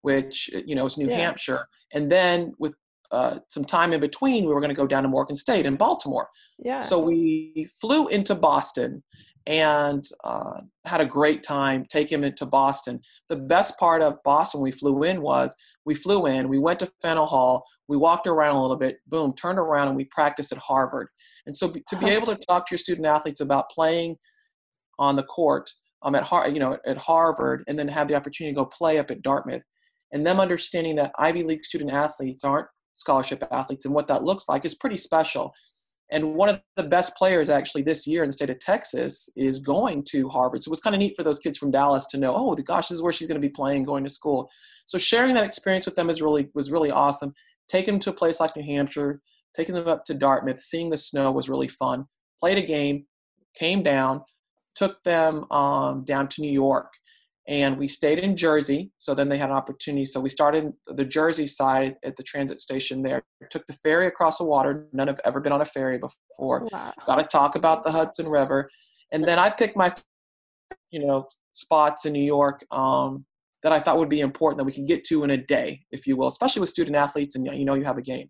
which 0.05 0.49
you 0.65 0.75
know 0.75 0.85
is 0.85 0.97
New 0.97 1.09
Yeah. 1.09 1.17
Hampshire, 1.17 1.67
and 1.93 2.11
then 2.11 2.53
with 2.59 2.73
uh, 3.11 3.39
some 3.49 3.65
time 3.65 3.93
in 3.93 3.99
between, 3.99 4.45
we 4.45 4.53
were 4.53 4.59
going 4.59 4.75
to 4.75 4.81
go 4.83 4.87
down 4.87 5.03
to 5.03 5.09
Morgan 5.09 5.35
State 5.35 5.65
in 5.65 5.75
Baltimore. 5.75 6.27
Yeah. 6.59 6.81
So 6.81 6.99
we 6.99 7.67
flew 7.79 8.07
into 8.07 8.35
Boston 8.35 9.03
and 9.47 10.03
uh, 10.23 10.61
had 10.85 11.01
a 11.01 11.05
great 11.05 11.43
time. 11.43 11.85
Take 11.87 12.11
him 12.11 12.23
into 12.23 12.45
Boston. 12.45 12.99
The 13.29 13.35
best 13.35 13.77
part 13.79 14.01
of 14.01 14.21
Boston 14.23 14.61
we 14.61 14.71
flew 14.71 15.03
in 15.03 15.21
was 15.21 15.55
we 15.85 15.93
flew 15.93 16.25
in, 16.25 16.49
we 16.49 16.57
went 16.57 16.79
to 16.79 16.91
Faneuil 17.01 17.27
Hall, 17.27 17.63
we 17.87 17.95
walked 17.95 18.25
around 18.25 18.55
a 18.55 18.61
little 18.61 18.75
bit, 18.75 18.97
boom, 19.07 19.33
turned 19.33 19.59
around, 19.59 19.87
and 19.87 19.97
we 19.97 20.05
practiced 20.05 20.51
at 20.51 20.57
Harvard. 20.57 21.07
And 21.45 21.55
so 21.55 21.71
to 21.87 21.95
be 21.97 22.07
able 22.15 22.27
to 22.27 22.35
talk 22.47 22.65
to 22.65 22.71
your 22.73 22.79
student 22.79 23.05
athletes 23.05 23.39
about 23.39 23.69
playing 23.69 24.17
on 24.97 25.15
the 25.15 25.23
court 25.23 25.69
um, 26.01 26.15
at 26.15 26.23
Har- 26.23 26.49
you 26.49 26.59
know 26.59 26.77
at 26.85 26.97
Harvard, 26.97 27.63
and 27.67 27.77
then 27.77 27.87
have 27.87 28.07
the 28.07 28.15
opportunity 28.15 28.53
to 28.53 28.61
go 28.61 28.65
play 28.65 28.99
up 28.99 29.11
at 29.11 29.21
Dartmouth, 29.21 29.63
and 30.11 30.25
them 30.25 30.39
understanding 30.39 30.95
that 30.95 31.11
Ivy 31.17 31.43
League 31.43 31.65
student 31.65 31.91
athletes 31.91 32.43
aren't 32.43 32.67
scholarship 32.95 33.43
athletes, 33.51 33.85
and 33.85 33.93
what 33.93 34.07
that 34.07 34.23
looks 34.23 34.47
like 34.47 34.65
is 34.65 34.75
pretty 34.75 34.97
special. 34.97 35.53
And 36.11 36.35
one 36.35 36.49
of 36.49 36.61
the 36.77 36.83
best 36.83 37.15
players 37.15 37.49
actually 37.49 37.81
this 37.81 38.05
year 38.05 38.21
in 38.21 38.29
the 38.29 38.33
state 38.33 38.51
of 38.51 38.59
Texas 38.59 39.27
is 39.35 39.59
going 39.59 40.03
to 40.09 40.29
Harvard. 40.29 40.61
So 40.61 40.69
it 40.69 40.71
was 40.71 40.81
kind 40.81 40.95
of 40.95 40.99
neat 40.99 41.15
for 41.15 41.23
those 41.23 41.39
kids 41.39 41.57
from 41.57 41.71
Dallas 41.71 42.05
to 42.07 42.19
know, 42.19 42.35
oh 42.35 42.53
gosh, 42.53 42.89
this 42.89 42.97
is 42.97 43.01
where 43.01 43.11
she's 43.11 43.27
going 43.27 43.41
to 43.41 43.47
be 43.47 43.51
playing, 43.51 43.85
going 43.85 44.03
to 44.03 44.09
school. 44.09 44.49
So 44.85 44.99
sharing 44.99 45.33
that 45.33 45.43
experience 45.43 45.85
with 45.85 45.95
them 45.95 46.09
is 46.09 46.21
really 46.21 46.49
was 46.53 46.71
really 46.71 46.91
awesome. 46.91 47.33
Taking 47.67 47.95
them 47.95 47.99
to 48.01 48.11
a 48.11 48.13
place 48.13 48.39
like 48.39 48.55
New 48.55 48.63
Hampshire, 48.63 49.19
taking 49.55 49.73
them 49.73 49.87
up 49.87 50.05
to 50.05 50.13
Dartmouth, 50.13 50.61
seeing 50.61 50.91
the 50.91 50.97
snow 50.97 51.31
was 51.31 51.49
really 51.49 51.67
fun. 51.67 52.05
Played 52.39 52.59
a 52.59 52.65
game, 52.65 53.07
came 53.55 53.81
down, 53.81 54.21
took 54.75 55.01
them 55.03 55.49
um, 55.51 56.03
down 56.03 56.27
to 56.27 56.41
New 56.41 56.51
York, 56.51 56.93
and 57.47 57.77
we 57.77 57.87
stayed 57.87 58.19
in 58.19 58.35
Jersey. 58.35 58.91
So 58.97 59.13
then 59.13 59.29
they 59.29 59.37
had 59.37 59.49
an 59.49 59.55
opportunity. 59.55 60.05
So 60.05 60.19
we 60.19 60.29
started 60.29 60.73
the 60.87 61.05
Jersey 61.05 61.47
side 61.47 61.95
at 62.03 62.17
the 62.17 62.23
transit 62.23 62.59
station 62.59 63.03
there. 63.03 63.23
Took 63.49 63.67
the 63.67 63.73
ferry 63.73 64.07
across 64.07 64.39
the 64.39 64.45
water. 64.45 64.87
None 64.93 65.07
have 65.07 65.19
ever 65.23 65.39
been 65.39 65.51
on 65.51 65.61
a 65.61 65.65
ferry 65.65 65.99
before. 65.99 66.67
Wow. 66.71 66.93
Got 67.05 67.19
to 67.19 67.27
talk 67.27 67.55
about 67.55 67.83
the 67.83 67.91
Hudson 67.91 68.27
River, 68.27 68.69
and 69.11 69.23
then 69.23 69.37
I 69.39 69.49
picked 69.49 69.77
my, 69.77 69.93
you 70.89 71.05
know, 71.05 71.27
spots 71.51 72.05
in 72.05 72.13
New 72.13 72.23
York 72.23 72.65
um, 72.71 73.25
that 73.63 73.71
I 73.71 73.79
thought 73.79 73.97
would 73.97 74.09
be 74.09 74.21
important 74.21 74.57
that 74.57 74.65
we 74.65 74.71
could 74.71 74.87
get 74.87 75.03
to 75.05 75.23
in 75.23 75.29
a 75.29 75.37
day, 75.37 75.85
if 75.91 76.05
you 76.05 76.17
will, 76.17 76.27
especially 76.27 76.59
with 76.59 76.69
student 76.69 76.95
athletes 76.95 77.35
and 77.35 77.45
you 77.45 77.65
know 77.65 77.75
you 77.75 77.83
have 77.83 77.97
a 77.97 78.01
game. 78.01 78.29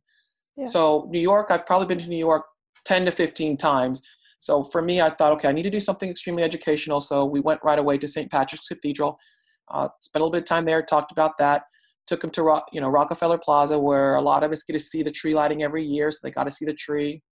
Yeah. 0.57 0.67
So 0.67 1.07
New 1.09 1.19
York, 1.19 1.47
I've 1.49 1.65
probably 1.65 1.87
been 1.87 1.99
to 1.99 2.09
New 2.09 2.17
York 2.19 2.43
ten 2.85 3.05
to 3.05 3.11
fifteen 3.11 3.57
times. 3.57 4.01
So 4.37 4.63
for 4.63 4.81
me, 4.81 5.01
I 5.01 5.09
thought, 5.09 5.33
okay, 5.33 5.47
I 5.47 5.51
need 5.51 5.63
to 5.63 5.69
do 5.69 5.79
something 5.79 6.09
extremely 6.09 6.43
educational. 6.43 7.01
So 7.01 7.25
we 7.25 7.39
went 7.39 7.61
right 7.63 7.79
away 7.79 7.97
to 7.97 8.07
St. 8.07 8.29
Patrick's 8.29 8.67
Cathedral, 8.67 9.17
uh, 9.69 9.89
spent 10.01 10.21
a 10.21 10.23
little 10.23 10.31
bit 10.31 10.43
of 10.43 10.45
time 10.45 10.65
there, 10.65 10.81
talked 10.81 11.11
about 11.11 11.37
that. 11.39 11.63
Took 12.07 12.21
them 12.21 12.29
to 12.31 12.61
you 12.71 12.79
know 12.79 12.89
Rockefeller 12.89 13.39
Plaza, 13.39 13.79
where 13.79 14.13
a 14.13 14.21
lot 14.21 14.43
of 14.43 14.51
us 14.51 14.63
get 14.63 14.73
to 14.73 14.79
see 14.79 15.01
the 15.01 15.09
tree 15.09 15.33
lighting 15.33 15.63
every 15.63 15.83
year, 15.83 16.11
so 16.11 16.19
they 16.21 16.29
got 16.29 16.43
to 16.43 16.51
see 16.51 16.65
the 16.65 16.73
tree. 16.73 17.23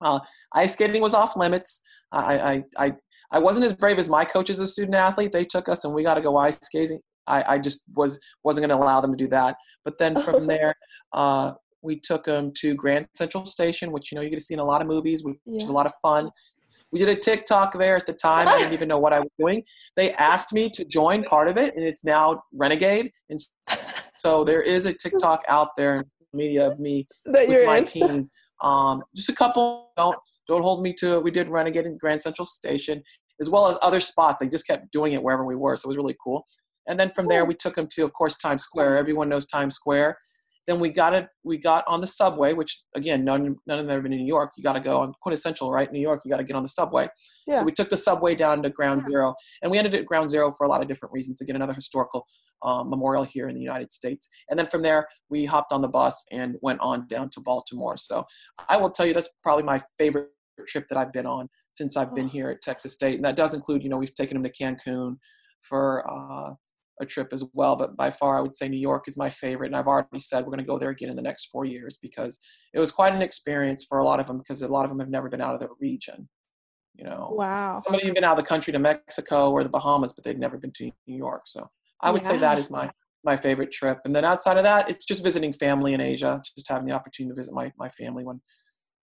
Uh, 0.00 0.20
ice 0.52 0.74
skating 0.74 1.02
was 1.02 1.14
off 1.14 1.36
limits. 1.36 1.82
I, 2.12 2.38
I, 2.38 2.62
I, 2.78 2.92
I 3.32 3.38
wasn't 3.38 3.66
as 3.66 3.74
brave 3.74 3.98
as 3.98 4.08
my 4.08 4.24
coach 4.24 4.50
as 4.50 4.60
a 4.60 4.66
student 4.66 4.94
athlete. 4.94 5.32
They 5.32 5.44
took 5.44 5.68
us 5.68 5.84
and 5.84 5.94
we 5.94 6.02
got 6.02 6.14
to 6.14 6.20
go 6.20 6.36
ice 6.36 6.58
skating. 6.62 7.00
I, 7.26 7.54
I 7.54 7.58
just 7.58 7.82
was 7.94 8.20
wasn't 8.44 8.66
going 8.66 8.78
to 8.78 8.84
allow 8.84 9.00
them 9.00 9.12
to 9.12 9.16
do 9.16 9.28
that. 9.28 9.56
But 9.84 9.98
then 9.98 10.20
from 10.20 10.46
there, 10.46 10.74
uh, 11.12 11.52
we 11.86 11.98
took 11.98 12.24
them 12.24 12.52
to 12.56 12.74
Grand 12.74 13.06
Central 13.14 13.46
Station, 13.46 13.92
which 13.92 14.10
you 14.10 14.16
know 14.16 14.22
you 14.22 14.28
get 14.28 14.36
to 14.36 14.44
see 14.44 14.54
in 14.54 14.60
a 14.60 14.64
lot 14.64 14.82
of 14.82 14.88
movies, 14.88 15.24
which 15.24 15.36
yeah. 15.46 15.62
is 15.62 15.68
a 15.68 15.72
lot 15.72 15.86
of 15.86 15.92
fun. 16.02 16.30
We 16.92 16.98
did 16.98 17.08
a 17.08 17.16
TikTok 17.16 17.78
there 17.78 17.96
at 17.96 18.06
the 18.06 18.12
time. 18.12 18.48
I 18.48 18.58
didn't 18.58 18.72
even 18.72 18.88
know 18.88 18.98
what 18.98 19.12
I 19.12 19.20
was 19.20 19.30
doing. 19.38 19.62
They 19.96 20.12
asked 20.14 20.52
me 20.52 20.70
to 20.70 20.84
join 20.84 21.24
part 21.24 21.48
of 21.48 21.56
it, 21.56 21.74
and 21.74 21.84
it's 21.84 22.04
now 22.04 22.42
Renegade. 22.52 23.10
And 23.28 23.38
so 24.16 24.44
there 24.44 24.62
is 24.62 24.86
a 24.86 24.92
TikTok 24.92 25.42
out 25.48 25.70
there 25.76 25.96
in 25.96 26.04
the 26.32 26.36
media 26.36 26.66
of 26.66 26.78
me 26.78 27.06
that 27.26 27.48
with 27.48 27.66
my 27.66 27.78
in. 27.78 27.84
team. 27.84 28.30
Um, 28.62 29.02
just 29.14 29.28
a 29.28 29.34
couple. 29.34 29.90
Don't 29.96 30.16
don't 30.46 30.62
hold 30.62 30.82
me 30.82 30.92
to 30.94 31.16
it. 31.16 31.24
We 31.24 31.30
did 31.30 31.48
Renegade 31.48 31.86
in 31.86 31.98
Grand 31.98 32.22
Central 32.22 32.46
Station, 32.46 33.02
as 33.40 33.50
well 33.50 33.66
as 33.68 33.78
other 33.82 34.00
spots. 34.00 34.42
I 34.42 34.48
just 34.48 34.66
kept 34.66 34.92
doing 34.92 35.12
it 35.12 35.22
wherever 35.22 35.44
we 35.44 35.56
were, 35.56 35.76
so 35.76 35.86
it 35.86 35.88
was 35.88 35.96
really 35.96 36.16
cool. 36.22 36.46
And 36.88 37.00
then 37.00 37.10
from 37.10 37.26
there, 37.26 37.44
we 37.44 37.54
took 37.54 37.74
them 37.74 37.88
to, 37.92 38.04
of 38.04 38.12
course, 38.12 38.36
Times 38.36 38.62
Square. 38.62 38.96
Everyone 38.96 39.28
knows 39.28 39.46
Times 39.46 39.74
Square. 39.74 40.18
Then 40.66 40.80
we 40.80 40.90
got 40.90 41.14
it. 41.14 41.28
We 41.44 41.58
got 41.58 41.84
on 41.86 42.00
the 42.00 42.06
subway, 42.06 42.52
which 42.52 42.82
again, 42.94 43.24
none 43.24 43.56
none 43.66 43.78
of 43.78 43.86
them 43.86 43.94
have 43.94 44.02
been 44.02 44.12
in 44.12 44.20
New 44.20 44.26
York. 44.26 44.52
You 44.56 44.64
got 44.64 44.72
to 44.72 44.80
go 44.80 45.00
on 45.00 45.12
quintessential, 45.22 45.70
right? 45.70 45.90
New 45.92 46.00
York, 46.00 46.22
you 46.24 46.30
got 46.30 46.38
to 46.38 46.44
get 46.44 46.56
on 46.56 46.62
the 46.62 46.68
subway. 46.68 47.08
Yeah. 47.46 47.60
So 47.60 47.64
we 47.64 47.72
took 47.72 47.88
the 47.88 47.96
subway 47.96 48.34
down 48.34 48.62
to 48.62 48.70
Ground 48.70 49.02
yeah. 49.02 49.10
Zero, 49.10 49.34
and 49.62 49.70
we 49.70 49.78
ended 49.78 49.94
at 49.94 50.06
Ground 50.06 50.28
Zero 50.28 50.52
for 50.52 50.66
a 50.66 50.70
lot 50.70 50.82
of 50.82 50.88
different 50.88 51.12
reasons 51.12 51.38
to 51.38 51.44
get 51.44 51.56
another 51.56 51.74
historical 51.74 52.26
um, 52.62 52.90
memorial 52.90 53.24
here 53.24 53.48
in 53.48 53.54
the 53.54 53.60
United 53.60 53.92
States. 53.92 54.28
And 54.50 54.58
then 54.58 54.66
from 54.66 54.82
there, 54.82 55.06
we 55.28 55.44
hopped 55.44 55.72
on 55.72 55.82
the 55.82 55.88
bus 55.88 56.24
and 56.32 56.56
went 56.62 56.80
on 56.80 57.06
down 57.06 57.30
to 57.30 57.40
Baltimore. 57.40 57.96
So 57.96 58.24
I 58.68 58.76
will 58.76 58.90
tell 58.90 59.06
you, 59.06 59.14
that's 59.14 59.28
probably 59.42 59.64
my 59.64 59.82
favorite 59.98 60.30
trip 60.66 60.88
that 60.88 60.98
I've 60.98 61.12
been 61.12 61.26
on 61.26 61.48
since 61.74 61.96
I've 61.96 62.14
been 62.14 62.28
here 62.28 62.48
at 62.48 62.62
Texas 62.62 62.94
State, 62.94 63.16
and 63.16 63.24
that 63.24 63.36
does 63.36 63.54
include, 63.54 63.82
you 63.82 63.90
know, 63.90 63.98
we've 63.98 64.14
taken 64.14 64.40
them 64.40 64.50
to 64.50 64.64
Cancun 64.64 65.16
for 65.60 66.02
uh, 66.10 66.54
a 67.00 67.06
trip 67.06 67.32
as 67.32 67.44
well. 67.52 67.76
But 67.76 67.96
by 67.96 68.10
far, 68.10 68.38
I 68.38 68.40
would 68.40 68.56
say 68.56 68.68
New 68.68 68.80
York 68.80 69.04
is 69.06 69.16
my 69.16 69.30
favorite. 69.30 69.68
And 69.68 69.76
I've 69.76 69.86
already 69.86 70.20
said 70.20 70.44
we're 70.44 70.52
going 70.52 70.58
to 70.58 70.64
go 70.64 70.78
there 70.78 70.90
again 70.90 71.10
in 71.10 71.16
the 71.16 71.22
next 71.22 71.46
four 71.46 71.64
years 71.64 71.98
because 72.00 72.38
it 72.72 72.80
was 72.80 72.92
quite 72.92 73.14
an 73.14 73.22
experience 73.22 73.84
for 73.84 73.98
a 73.98 74.04
lot 74.04 74.20
of 74.20 74.26
them 74.26 74.38
because 74.38 74.62
a 74.62 74.68
lot 74.68 74.84
of 74.84 74.90
them 74.90 75.00
have 75.00 75.10
never 75.10 75.28
been 75.28 75.40
out 75.40 75.54
of 75.54 75.60
their 75.60 75.70
region. 75.80 76.28
You 76.94 77.04
know, 77.04 77.34
wow. 77.36 77.82
Somebody 77.84 78.06
them 78.06 78.14
been 78.14 78.24
out 78.24 78.38
of 78.38 78.44
the 78.44 78.48
country 78.48 78.72
to 78.72 78.78
Mexico 78.78 79.50
or 79.50 79.62
the 79.62 79.68
Bahamas, 79.68 80.14
but 80.14 80.24
they've 80.24 80.38
never 80.38 80.56
been 80.56 80.72
to 80.72 80.90
New 81.06 81.16
York. 81.16 81.42
So 81.46 81.68
I 82.00 82.10
would 82.10 82.22
yeah. 82.22 82.28
say 82.28 82.38
that 82.38 82.58
is 82.58 82.70
my 82.70 82.90
my 83.24 83.36
favorite 83.36 83.72
trip. 83.72 83.98
And 84.04 84.14
then 84.14 84.24
outside 84.24 84.56
of 84.56 84.62
that, 84.62 84.88
it's 84.88 85.04
just 85.04 85.22
visiting 85.22 85.52
family 85.52 85.92
in 85.92 86.00
Asia, 86.00 86.40
just 86.54 86.68
having 86.68 86.86
the 86.86 86.92
opportunity 86.92 87.32
to 87.32 87.36
visit 87.36 87.52
my, 87.52 87.72
my 87.76 87.88
family 87.90 88.24
when 88.24 88.40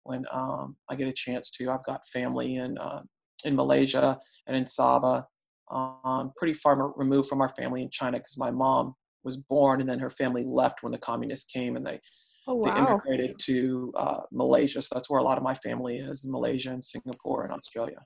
when 0.02 0.24
um, 0.32 0.76
I 0.90 0.96
get 0.96 1.08
a 1.08 1.12
chance 1.12 1.50
to. 1.52 1.70
I've 1.70 1.84
got 1.84 2.06
family 2.08 2.56
in 2.56 2.76
uh, 2.76 3.00
in 3.44 3.54
Malaysia 3.54 4.18
and 4.46 4.56
in 4.56 4.64
Sabah 4.64 5.24
um, 5.70 6.32
pretty 6.36 6.54
far 6.54 6.92
removed 6.96 7.28
from 7.28 7.40
our 7.40 7.48
family 7.50 7.82
in 7.82 7.90
China 7.90 8.18
because 8.18 8.38
my 8.38 8.50
mom 8.50 8.94
was 9.24 9.36
born 9.36 9.80
and 9.80 9.88
then 9.88 9.98
her 9.98 10.10
family 10.10 10.44
left 10.46 10.82
when 10.82 10.92
the 10.92 10.98
communists 10.98 11.50
came 11.50 11.76
and 11.76 11.86
they 11.86 12.00
oh, 12.46 12.54
wow. 12.54 12.64
they 12.64 12.80
immigrated 12.80 13.36
to 13.40 13.92
uh, 13.96 14.20
Malaysia. 14.32 14.80
So 14.82 14.94
that's 14.94 15.10
where 15.10 15.20
a 15.20 15.24
lot 15.24 15.38
of 15.38 15.44
my 15.44 15.54
family 15.54 15.98
is 15.98 16.24
in 16.24 16.32
Malaysia 16.32 16.70
and 16.70 16.84
Singapore 16.84 17.42
and 17.44 17.52
Australia. 17.52 17.98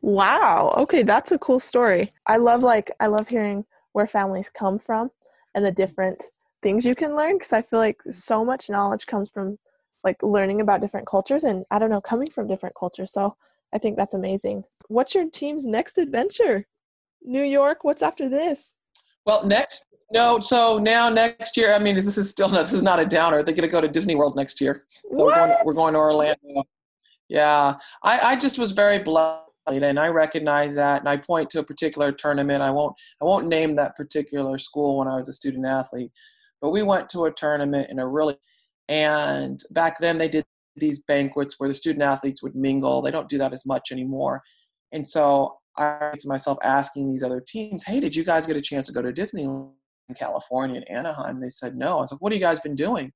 Wow. 0.00 0.74
Okay, 0.76 1.02
that's 1.02 1.32
a 1.32 1.38
cool 1.38 1.60
story. 1.60 2.12
I 2.26 2.36
love 2.36 2.62
like 2.62 2.90
I 3.00 3.06
love 3.06 3.28
hearing 3.28 3.64
where 3.92 4.06
families 4.06 4.50
come 4.50 4.78
from 4.78 5.10
and 5.54 5.64
the 5.64 5.72
different 5.72 6.22
things 6.62 6.84
you 6.84 6.94
can 6.94 7.16
learn 7.16 7.38
because 7.38 7.52
I 7.52 7.62
feel 7.62 7.78
like 7.78 8.00
so 8.10 8.44
much 8.44 8.68
knowledge 8.68 9.06
comes 9.06 9.30
from 9.30 9.58
like 10.04 10.22
learning 10.22 10.60
about 10.60 10.80
different 10.80 11.06
cultures 11.06 11.44
and 11.44 11.64
I 11.70 11.78
don't 11.78 11.90
know 11.90 12.00
coming 12.00 12.30
from 12.30 12.46
different 12.46 12.76
cultures. 12.78 13.12
So 13.12 13.36
I 13.74 13.78
think 13.78 13.96
that's 13.96 14.14
amazing. 14.14 14.64
What's 14.88 15.14
your 15.14 15.28
team's 15.28 15.64
next 15.64 15.98
adventure? 15.98 16.66
New 17.22 17.42
York. 17.42 17.78
What's 17.82 18.02
after 18.02 18.28
this? 18.28 18.74
Well, 19.26 19.44
next, 19.44 19.86
no. 20.12 20.40
So 20.42 20.78
now 20.78 21.08
next 21.08 21.56
year, 21.56 21.74
I 21.74 21.78
mean, 21.78 21.96
this 21.96 22.16
is 22.16 22.30
still 22.30 22.48
not, 22.48 22.66
this 22.66 22.74
is 22.74 22.82
not 22.82 23.00
a 23.00 23.04
downer. 23.04 23.42
They're 23.42 23.54
going 23.54 23.68
to 23.68 23.72
go 23.72 23.80
to 23.80 23.88
Disney 23.88 24.14
World 24.14 24.36
next 24.36 24.60
year. 24.60 24.84
So 25.08 25.24
what? 25.24 25.36
We're, 25.36 25.46
going, 25.46 25.66
we're 25.66 25.72
going 25.74 25.94
to 25.94 26.00
Orlando. 26.00 26.64
Yeah, 27.28 27.74
I, 28.02 28.20
I 28.20 28.36
just 28.36 28.58
was 28.58 28.72
very 28.72 29.00
blessed, 29.00 29.42
and 29.66 30.00
I 30.00 30.08
recognize 30.08 30.74
that, 30.76 31.00
and 31.00 31.08
I 31.10 31.18
point 31.18 31.50
to 31.50 31.58
a 31.58 31.62
particular 31.62 32.10
tournament. 32.10 32.62
I 32.62 32.70
won't 32.70 32.94
I 33.20 33.26
won't 33.26 33.48
name 33.48 33.76
that 33.76 33.96
particular 33.96 34.56
school 34.56 34.96
when 34.96 35.08
I 35.08 35.16
was 35.16 35.28
a 35.28 35.34
student 35.34 35.66
athlete, 35.66 36.10
but 36.62 36.70
we 36.70 36.82
went 36.82 37.10
to 37.10 37.26
a 37.26 37.30
tournament 37.30 37.90
in 37.90 37.98
a 37.98 38.08
really, 38.08 38.38
and 38.88 39.60
back 39.72 40.00
then 40.00 40.16
they 40.16 40.28
did 40.28 40.46
these 40.74 41.02
banquets 41.02 41.60
where 41.60 41.68
the 41.68 41.74
student 41.74 42.02
athletes 42.02 42.42
would 42.42 42.54
mingle. 42.54 43.02
They 43.02 43.10
don't 43.10 43.28
do 43.28 43.36
that 43.36 43.52
as 43.52 43.66
much 43.66 43.92
anymore, 43.92 44.42
and 44.90 45.06
so 45.06 45.58
I 45.78 46.12
to 46.18 46.28
myself 46.28 46.58
asking 46.62 47.08
these 47.08 47.22
other 47.22 47.40
teams, 47.40 47.84
hey, 47.84 48.00
did 48.00 48.14
you 48.16 48.24
guys 48.24 48.46
get 48.46 48.56
a 48.56 48.60
chance 48.60 48.86
to 48.86 48.92
go 48.92 49.02
to 49.02 49.12
Disneyland 49.12 49.70
in 50.08 50.14
California 50.14 50.76
and 50.76 50.98
Anaheim? 50.98 51.40
They 51.40 51.48
said 51.48 51.76
no. 51.76 51.98
I 51.98 52.00
was 52.02 52.12
like, 52.12 52.20
what 52.20 52.32
have 52.32 52.40
you 52.40 52.46
guys 52.46 52.60
been 52.60 52.74
doing? 52.74 53.12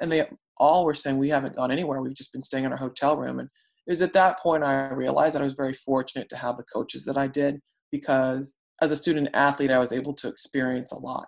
And 0.00 0.10
they 0.10 0.26
all 0.56 0.84
were 0.84 0.94
saying 0.94 1.18
we 1.18 1.30
haven't 1.30 1.56
gone 1.56 1.70
anywhere. 1.70 2.00
We've 2.00 2.14
just 2.14 2.32
been 2.32 2.42
staying 2.42 2.64
in 2.64 2.72
our 2.72 2.78
hotel 2.78 3.16
room. 3.16 3.38
And 3.38 3.48
it 3.86 3.90
was 3.90 4.02
at 4.02 4.12
that 4.14 4.38
point 4.38 4.64
I 4.64 4.88
realized 4.88 5.34
that 5.34 5.42
I 5.42 5.46
was 5.46 5.54
very 5.54 5.74
fortunate 5.74 6.28
to 6.30 6.36
have 6.36 6.56
the 6.56 6.64
coaches 6.64 7.04
that 7.04 7.16
I 7.16 7.26
did 7.26 7.60
because 7.90 8.54
as 8.80 8.90
a 8.90 8.96
student 8.96 9.28
athlete, 9.34 9.70
I 9.70 9.78
was 9.78 9.92
able 9.92 10.14
to 10.14 10.28
experience 10.28 10.92
a 10.92 10.98
lot. 10.98 11.26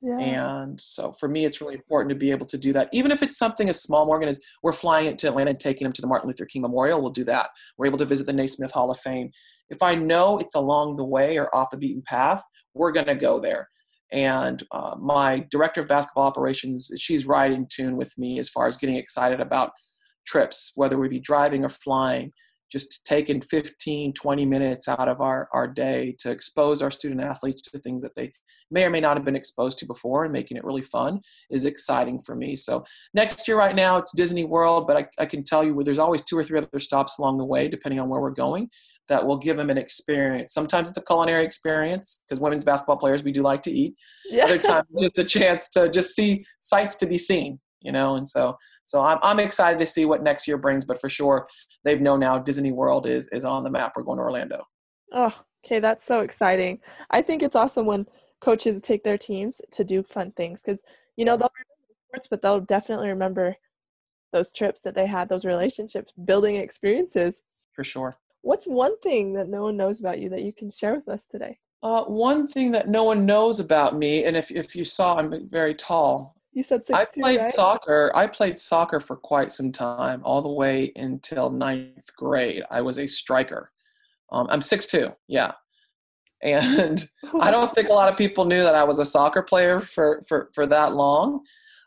Yeah. 0.00 0.18
And 0.18 0.80
so 0.80 1.12
for 1.12 1.28
me, 1.28 1.44
it's 1.44 1.60
really 1.60 1.74
important 1.74 2.10
to 2.10 2.14
be 2.14 2.30
able 2.30 2.46
to 2.46 2.58
do 2.58 2.72
that. 2.72 2.88
Even 2.92 3.10
if 3.10 3.22
it's 3.22 3.36
something 3.36 3.68
as 3.68 3.82
small, 3.82 4.06
Morgan, 4.06 4.28
as 4.28 4.40
we're 4.62 4.72
flying 4.72 5.06
it 5.06 5.18
to 5.18 5.28
Atlanta 5.28 5.50
and 5.50 5.60
taking 5.60 5.84
them 5.84 5.92
to 5.92 6.00
the 6.00 6.06
Martin 6.06 6.28
Luther 6.28 6.46
King 6.46 6.62
Memorial, 6.62 7.00
we'll 7.00 7.10
do 7.10 7.24
that. 7.24 7.50
We're 7.76 7.86
able 7.86 7.98
to 7.98 8.04
visit 8.04 8.26
the 8.26 8.32
Naismith 8.32 8.72
Hall 8.72 8.90
of 8.90 8.98
Fame. 8.98 9.30
If 9.70 9.82
I 9.82 9.94
know 9.94 10.38
it's 10.38 10.54
along 10.54 10.96
the 10.96 11.04
way 11.04 11.38
or 11.38 11.54
off 11.54 11.70
the 11.70 11.76
beaten 11.76 12.02
path, 12.02 12.42
we're 12.74 12.92
going 12.92 13.06
to 13.06 13.14
go 13.14 13.40
there. 13.40 13.68
And 14.10 14.62
uh, 14.72 14.96
my 14.98 15.46
director 15.50 15.80
of 15.80 15.88
basketball 15.88 16.26
operations, 16.26 16.90
she's 16.96 17.26
right 17.26 17.50
in 17.50 17.66
tune 17.70 17.96
with 17.96 18.16
me 18.16 18.38
as 18.38 18.48
far 18.48 18.66
as 18.66 18.78
getting 18.78 18.96
excited 18.96 19.40
about 19.40 19.72
trips, 20.26 20.72
whether 20.74 20.98
we 20.98 21.08
be 21.08 21.20
driving 21.20 21.64
or 21.64 21.68
flying 21.68 22.32
just 22.70 23.04
taking 23.04 23.40
15 23.40 24.12
20 24.12 24.46
minutes 24.46 24.88
out 24.88 25.08
of 25.08 25.20
our, 25.20 25.48
our 25.52 25.66
day 25.66 26.14
to 26.18 26.30
expose 26.30 26.82
our 26.82 26.90
student 26.90 27.20
athletes 27.20 27.62
to 27.62 27.78
things 27.78 28.02
that 28.02 28.14
they 28.14 28.32
may 28.70 28.84
or 28.84 28.90
may 28.90 29.00
not 29.00 29.16
have 29.16 29.24
been 29.24 29.36
exposed 29.36 29.78
to 29.78 29.86
before 29.86 30.24
and 30.24 30.32
making 30.32 30.56
it 30.56 30.64
really 30.64 30.82
fun 30.82 31.20
is 31.50 31.64
exciting 31.64 32.18
for 32.18 32.34
me. 32.34 32.54
So 32.54 32.84
next 33.14 33.48
year 33.48 33.56
right 33.56 33.74
now 33.74 33.96
it's 33.96 34.14
disney 34.16 34.44
world 34.44 34.86
but 34.86 34.96
i, 34.96 35.06
I 35.22 35.26
can 35.26 35.42
tell 35.42 35.64
you 35.64 35.80
there's 35.82 35.98
always 35.98 36.22
two 36.22 36.36
or 36.36 36.44
three 36.44 36.58
other 36.58 36.80
stops 36.80 37.18
along 37.18 37.38
the 37.38 37.44
way 37.44 37.68
depending 37.68 38.00
on 38.00 38.08
where 38.08 38.20
we're 38.20 38.30
going 38.30 38.68
that 39.08 39.26
will 39.26 39.36
give 39.36 39.56
them 39.56 39.70
an 39.70 39.78
experience. 39.78 40.52
Sometimes 40.52 40.90
it's 40.90 40.98
a 40.98 41.02
culinary 41.02 41.44
experience 41.44 42.22
because 42.24 42.40
women's 42.40 42.64
basketball 42.64 42.96
players 42.96 43.24
we 43.24 43.32
do 43.32 43.42
like 43.42 43.62
to 43.62 43.70
eat. 43.70 43.94
Yeah. 44.30 44.44
other 44.44 44.58
times 44.58 44.86
it's 44.96 45.18
a 45.18 45.24
chance 45.24 45.68
to 45.70 45.88
just 45.88 46.14
see 46.14 46.44
sights 46.60 46.96
to 46.96 47.06
be 47.06 47.18
seen 47.18 47.58
you 47.80 47.92
know 47.92 48.16
and 48.16 48.28
so 48.28 48.56
so 48.84 49.02
I'm, 49.02 49.18
I'm 49.22 49.40
excited 49.40 49.78
to 49.80 49.86
see 49.86 50.04
what 50.04 50.22
next 50.22 50.48
year 50.48 50.58
brings 50.58 50.84
but 50.84 51.00
for 51.00 51.08
sure 51.08 51.48
they've 51.84 52.00
known 52.00 52.20
now 52.20 52.38
disney 52.38 52.72
world 52.72 53.06
is 53.06 53.28
is 53.28 53.44
on 53.44 53.64
the 53.64 53.70
map 53.70 53.92
we're 53.96 54.02
going 54.02 54.18
to 54.18 54.22
orlando 54.22 54.64
oh 55.12 55.34
okay 55.64 55.80
that's 55.80 56.04
so 56.04 56.20
exciting 56.20 56.80
i 57.10 57.22
think 57.22 57.42
it's 57.42 57.56
awesome 57.56 57.86
when 57.86 58.06
coaches 58.40 58.80
take 58.82 59.04
their 59.04 59.18
teams 59.18 59.60
to 59.72 59.84
do 59.84 60.02
fun 60.02 60.32
things 60.32 60.62
because 60.62 60.82
you 61.16 61.24
know 61.24 61.36
they'll 61.36 61.50
remember 61.54 61.94
sports 62.08 62.28
but 62.28 62.42
they'll 62.42 62.60
definitely 62.60 63.08
remember 63.08 63.56
those 64.32 64.52
trips 64.52 64.82
that 64.82 64.94
they 64.94 65.06
had, 65.06 65.28
those 65.28 65.44
relationships, 65.44 66.12
building 66.24 66.56
experiences. 66.56 67.42
For 67.72 67.84
sure. 67.84 68.16
What's 68.42 68.66
one 68.66 68.98
thing 69.00 69.32
that 69.34 69.48
no 69.48 69.62
one 69.62 69.76
knows 69.76 70.00
about 70.00 70.20
you 70.20 70.28
that 70.30 70.42
you 70.42 70.52
can 70.52 70.70
share 70.70 70.94
with 70.94 71.08
us 71.08 71.26
today? 71.26 71.58
Uh, 71.82 72.04
one 72.04 72.48
thing 72.48 72.72
that 72.72 72.88
no 72.88 73.04
one 73.04 73.24
knows 73.24 73.60
about 73.60 73.96
me, 73.96 74.24
and 74.24 74.36
if, 74.36 74.50
if 74.50 74.74
you 74.74 74.84
saw, 74.84 75.16
I'm 75.16 75.48
very 75.48 75.74
tall. 75.74 76.34
You 76.52 76.62
said 76.62 76.84
six 76.84 76.98
I 76.98 77.20
played 77.20 77.40
right? 77.40 77.54
soccer. 77.54 78.10
I 78.14 78.26
played 78.26 78.58
soccer 78.58 79.00
for 79.00 79.16
quite 79.16 79.50
some 79.50 79.70
time, 79.70 80.22
all 80.24 80.42
the 80.42 80.52
way 80.52 80.92
until 80.96 81.50
ninth 81.50 82.14
grade. 82.16 82.62
I 82.70 82.80
was 82.80 82.98
a 82.98 83.06
striker. 83.06 83.70
Um, 84.30 84.46
I'm 84.50 84.62
six 84.62 84.86
two, 84.86 85.12
yeah, 85.28 85.52
and 86.42 87.04
I 87.40 87.50
don't 87.50 87.74
think 87.74 87.88
a 87.88 87.92
lot 87.92 88.10
of 88.10 88.18
people 88.18 88.44
knew 88.44 88.62
that 88.62 88.74
I 88.74 88.84
was 88.84 88.98
a 88.98 89.04
soccer 89.04 89.42
player 89.42 89.80
for 89.80 90.22
for 90.26 90.50
for 90.54 90.66
that 90.66 90.94
long. 90.94 91.42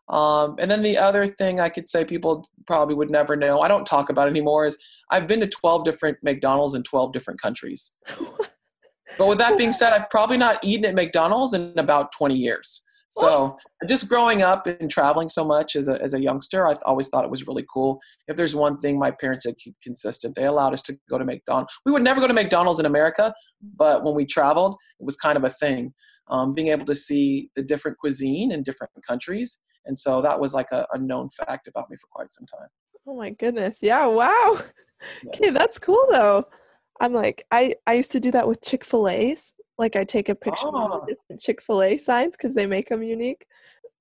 Um, 0.09 0.55
and 0.59 0.69
then 0.69 0.83
the 0.83 0.97
other 0.97 1.25
thing 1.25 1.59
I 1.59 1.69
could 1.69 1.87
say 1.87 2.03
people 2.03 2.49
probably 2.67 2.95
would 2.95 3.09
never 3.09 3.37
know, 3.37 3.61
I 3.61 3.69
don't 3.69 3.85
talk 3.85 4.09
about 4.09 4.27
anymore, 4.27 4.65
is 4.65 4.77
I've 5.09 5.25
been 5.25 5.39
to 5.39 5.47
12 5.47 5.85
different 5.85 6.17
McDonald's 6.21 6.75
in 6.75 6.83
12 6.83 7.13
different 7.13 7.41
countries. 7.41 7.93
but 9.17 9.27
with 9.27 9.37
that 9.37 9.57
being 9.57 9.71
said, 9.71 9.93
I've 9.93 10.09
probably 10.09 10.37
not 10.37 10.63
eaten 10.65 10.85
at 10.85 10.95
McDonald's 10.95 11.53
in 11.53 11.79
about 11.79 12.11
20 12.17 12.35
years. 12.35 12.83
So 13.13 13.57
just 13.89 14.07
growing 14.07 14.41
up 14.41 14.65
and 14.67 14.89
traveling 14.89 15.27
so 15.27 15.43
much 15.43 15.75
as 15.75 15.89
a, 15.89 16.01
as 16.01 16.13
a 16.13 16.21
youngster, 16.21 16.65
I 16.65 16.75
always 16.85 17.09
thought 17.09 17.25
it 17.25 17.29
was 17.29 17.45
really 17.45 17.65
cool. 17.71 17.99
If 18.29 18.37
there's 18.37 18.55
one 18.55 18.77
thing 18.77 18.97
my 18.97 19.11
parents 19.11 19.45
had 19.45 19.57
keep 19.57 19.75
consistent, 19.83 20.35
they 20.35 20.45
allowed 20.45 20.73
us 20.73 20.81
to 20.83 20.97
go 21.09 21.17
to 21.17 21.25
McDonald's. 21.25 21.77
We 21.85 21.91
would 21.91 22.03
never 22.03 22.21
go 22.21 22.27
to 22.27 22.33
McDonald's 22.33 22.79
in 22.79 22.85
America, 22.85 23.33
but 23.75 24.05
when 24.05 24.15
we 24.15 24.25
traveled, 24.25 24.75
it 24.97 25.03
was 25.03 25.17
kind 25.17 25.37
of 25.37 25.43
a 25.43 25.49
thing. 25.49 25.93
Um, 26.29 26.53
being 26.53 26.69
able 26.69 26.85
to 26.85 26.95
see 26.95 27.49
the 27.53 27.61
different 27.61 27.97
cuisine 27.97 28.49
in 28.49 28.63
different 28.63 28.93
countries. 29.05 29.59
And 29.85 29.99
so 29.99 30.21
that 30.21 30.39
was 30.39 30.53
like 30.53 30.71
a, 30.71 30.87
a 30.93 30.97
known 30.97 31.29
fact 31.29 31.67
about 31.67 31.89
me 31.89 31.97
for 31.97 32.07
quite 32.09 32.31
some 32.31 32.45
time. 32.45 32.69
Oh 33.05 33.17
my 33.17 33.31
goodness. 33.31 33.83
Yeah, 33.83 34.07
wow. 34.07 34.57
Okay, 35.29 35.49
that's 35.49 35.79
cool 35.79 36.05
though. 36.11 36.45
I'm 36.99 37.11
like 37.11 37.43
I 37.49 37.73
I 37.87 37.93
used 37.95 38.11
to 38.11 38.19
do 38.19 38.29
that 38.29 38.47
with 38.47 38.61
Chick-fil-A's. 38.61 39.55
Like 39.81 39.95
I 39.95 40.03
take 40.03 40.29
a 40.29 40.35
picture 40.35 40.67
of 40.67 40.75
Oh. 40.75 41.03
the 41.07 41.15
different 41.15 41.41
Chick-fil-A 41.41 41.97
signs 41.97 42.37
cuz 42.37 42.53
they 42.53 42.67
make 42.67 42.87
them 42.89 43.01
unique. 43.01 43.47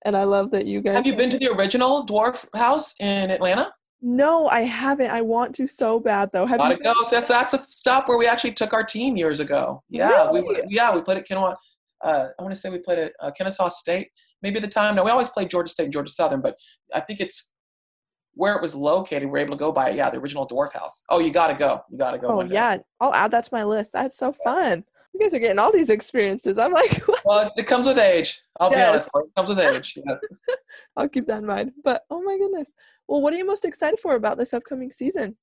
And 0.04 0.14
I 0.14 0.24
love 0.24 0.50
that 0.50 0.66
you 0.66 0.82
guys 0.82 0.94
Have 0.96 1.06
you 1.06 1.16
been 1.16 1.30
to 1.30 1.38
the 1.38 1.48
original 1.50 2.04
Dwarf 2.06 2.46
House 2.54 2.94
in 3.00 3.30
Atlanta? 3.30 3.72
No, 4.02 4.46
I 4.48 4.60
haven't. 4.60 5.10
I 5.10 5.22
want 5.22 5.54
to 5.56 5.66
so 5.66 5.98
bad 5.98 6.30
though. 6.32 6.44
Have 6.44 6.58
Gotta 6.58 6.76
you 6.76 6.82
go. 6.82 6.92
That's, 7.10 7.28
that's 7.28 7.54
a 7.54 7.64
stop 7.66 8.08
where 8.08 8.18
we 8.18 8.26
actually 8.26 8.52
took 8.52 8.72
our 8.74 8.84
team 8.84 9.16
years 9.16 9.40
ago. 9.40 9.82
Yeah, 9.88 10.30
we 10.30 10.42
yeah 10.68 10.94
we 10.94 11.00
played 11.02 11.18
at 11.18 11.26
Kennesaw. 11.26 11.54
Uh, 12.02 12.28
I 12.38 12.42
want 12.42 12.54
to 12.54 12.60
say 12.60 12.68
we 12.70 12.78
played 12.78 12.98
at 12.98 13.12
uh, 13.20 13.30
Kennesaw 13.30 13.68
State. 13.70 14.08
Maybe 14.42 14.56
at 14.56 14.62
the 14.62 14.68
time. 14.68 14.94
No, 14.96 15.04
we 15.04 15.10
always 15.10 15.28
played 15.30 15.50
Georgia 15.50 15.68
State, 15.70 15.84
and 15.84 15.92
Georgia 15.92 16.10
Southern, 16.10 16.40
but 16.40 16.56
I 16.94 17.00
think 17.00 17.20
it's 17.20 17.50
where 18.34 18.54
it 18.56 18.62
was 18.62 18.74
located. 18.74 19.28
We're 19.30 19.38
able 19.38 19.52
to 19.52 19.58
go 19.58 19.70
by. 19.72 19.90
it. 19.90 19.96
Yeah, 19.96 20.08
the 20.10 20.18
original 20.18 20.46
Dwarf 20.48 20.72
House. 20.72 21.04
Oh, 21.10 21.20
you 21.20 21.30
gotta 21.30 21.54
go. 21.54 21.80
You 21.90 21.98
gotta 21.98 22.18
go. 22.18 22.28
Oh 22.28 22.40
yeah, 22.42 22.78
I'll 23.00 23.14
add 23.14 23.32
that 23.32 23.44
to 23.44 23.50
my 23.52 23.64
list. 23.64 23.92
That's 23.92 24.16
so 24.16 24.32
fun. 24.32 24.84
You 25.20 25.26
guys 25.26 25.34
are 25.34 25.38
getting 25.38 25.58
all 25.58 25.70
these 25.70 25.90
experiences. 25.90 26.56
I'm 26.56 26.72
like, 26.72 27.02
Well, 27.26 27.52
it 27.54 27.66
comes 27.66 27.86
with 27.86 27.98
age. 27.98 28.40
I'll 28.58 28.70
be 28.70 28.80
honest. 28.80 29.10
It 29.14 29.34
comes 29.36 29.50
with 29.50 29.58
age. 29.58 29.98
Yeah. 29.98 30.54
I'll 30.96 31.10
keep 31.10 31.26
that 31.26 31.40
in 31.40 31.46
mind. 31.46 31.72
But 31.84 32.04
oh 32.08 32.22
my 32.22 32.38
goodness. 32.38 32.72
Well, 33.06 33.20
what 33.20 33.34
are 33.34 33.36
you 33.36 33.46
most 33.46 33.66
excited 33.66 34.00
for 34.00 34.14
about 34.14 34.38
this 34.38 34.54
upcoming 34.54 34.92
season? 34.92 35.36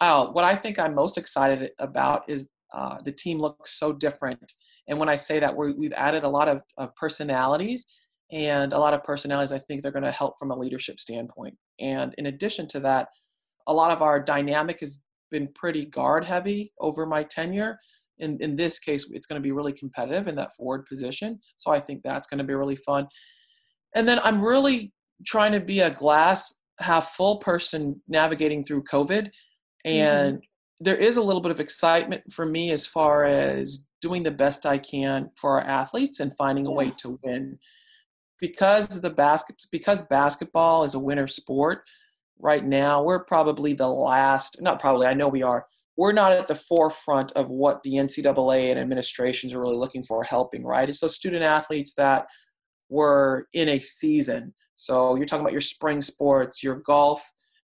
Uh, 0.00 0.26
what 0.26 0.44
I 0.44 0.56
think 0.56 0.80
I'm 0.80 0.96
most 0.96 1.16
excited 1.16 1.70
about 1.78 2.22
is 2.26 2.48
uh, 2.74 2.96
the 3.04 3.12
team 3.12 3.38
looks 3.38 3.78
so 3.78 3.92
different. 3.92 4.52
And 4.88 4.98
when 4.98 5.08
I 5.08 5.14
say 5.14 5.38
that, 5.38 5.56
we 5.56 5.72
we've 5.74 5.92
added 5.92 6.24
a 6.24 6.28
lot 6.28 6.48
of, 6.48 6.62
of 6.76 6.92
personalities, 6.96 7.86
and 8.32 8.72
a 8.72 8.78
lot 8.78 8.94
of 8.94 9.04
personalities 9.04 9.52
I 9.52 9.58
think 9.58 9.82
they're 9.82 9.92
going 9.92 10.02
to 10.02 10.10
help 10.10 10.40
from 10.40 10.50
a 10.50 10.58
leadership 10.58 10.98
standpoint. 10.98 11.56
And 11.78 12.16
in 12.18 12.26
addition 12.26 12.66
to 12.68 12.80
that, 12.80 13.08
a 13.68 13.72
lot 13.72 13.92
of 13.92 14.02
our 14.02 14.18
dynamic 14.18 14.80
has 14.80 15.00
been 15.30 15.48
pretty 15.54 15.84
guard 15.84 16.24
heavy 16.24 16.72
over 16.80 17.06
my 17.06 17.22
tenure. 17.22 17.78
In, 18.18 18.38
in 18.40 18.56
this 18.56 18.78
case, 18.78 19.08
it's 19.12 19.26
going 19.26 19.40
to 19.40 19.46
be 19.46 19.52
really 19.52 19.72
competitive 19.72 20.28
in 20.28 20.34
that 20.36 20.54
forward 20.54 20.86
position. 20.86 21.40
So 21.56 21.70
I 21.70 21.80
think 21.80 22.02
that's 22.02 22.28
going 22.28 22.38
to 22.38 22.44
be 22.44 22.54
really 22.54 22.76
fun. 22.76 23.08
And 23.94 24.06
then 24.06 24.18
I'm 24.22 24.42
really 24.42 24.92
trying 25.26 25.52
to 25.52 25.60
be 25.60 25.80
a 25.80 25.90
glass 25.90 26.58
half 26.80 27.10
full 27.10 27.38
person 27.38 28.00
navigating 28.08 28.62
through 28.62 28.84
COVID. 28.84 29.30
And 29.84 30.36
mm-hmm. 30.36 30.84
there 30.84 30.96
is 30.96 31.16
a 31.16 31.22
little 31.22 31.42
bit 31.42 31.50
of 31.50 31.60
excitement 31.60 32.32
for 32.32 32.46
me 32.46 32.70
as 32.70 32.86
far 32.86 33.24
as 33.24 33.84
doing 34.00 34.22
the 34.22 34.30
best 34.30 34.64
I 34.64 34.78
can 34.78 35.30
for 35.36 35.60
our 35.60 35.66
athletes 35.66 36.20
and 36.20 36.36
finding 36.36 36.66
a 36.66 36.72
way 36.72 36.92
to 36.98 37.18
win. 37.22 37.58
Because 38.40 39.00
the 39.00 39.10
basket 39.10 39.56
because 39.72 40.06
basketball 40.06 40.84
is 40.84 40.94
a 40.94 41.00
winter 41.00 41.26
sport, 41.26 41.82
right 42.38 42.64
now 42.64 43.02
we're 43.02 43.24
probably 43.24 43.72
the 43.72 43.88
last 43.88 44.62
not 44.62 44.78
probably, 44.78 45.08
I 45.08 45.14
know 45.14 45.28
we 45.28 45.42
are. 45.42 45.66
We're 45.98 46.12
not 46.12 46.32
at 46.32 46.46
the 46.46 46.54
forefront 46.54 47.32
of 47.32 47.50
what 47.50 47.82
the 47.82 47.94
NCAA 47.94 48.70
and 48.70 48.78
administrations 48.78 49.52
are 49.52 49.60
really 49.60 49.76
looking 49.76 50.04
for 50.04 50.22
helping, 50.22 50.64
right? 50.64 50.88
It's 50.88 51.00
those 51.00 51.16
student 51.16 51.42
athletes 51.42 51.94
that 51.94 52.26
were 52.88 53.48
in 53.52 53.68
a 53.68 53.80
season. 53.80 54.54
So 54.76 55.16
you're 55.16 55.26
talking 55.26 55.42
about 55.42 55.50
your 55.50 55.60
spring 55.60 56.00
sports, 56.00 56.62
your 56.62 56.76
golf, 56.76 57.20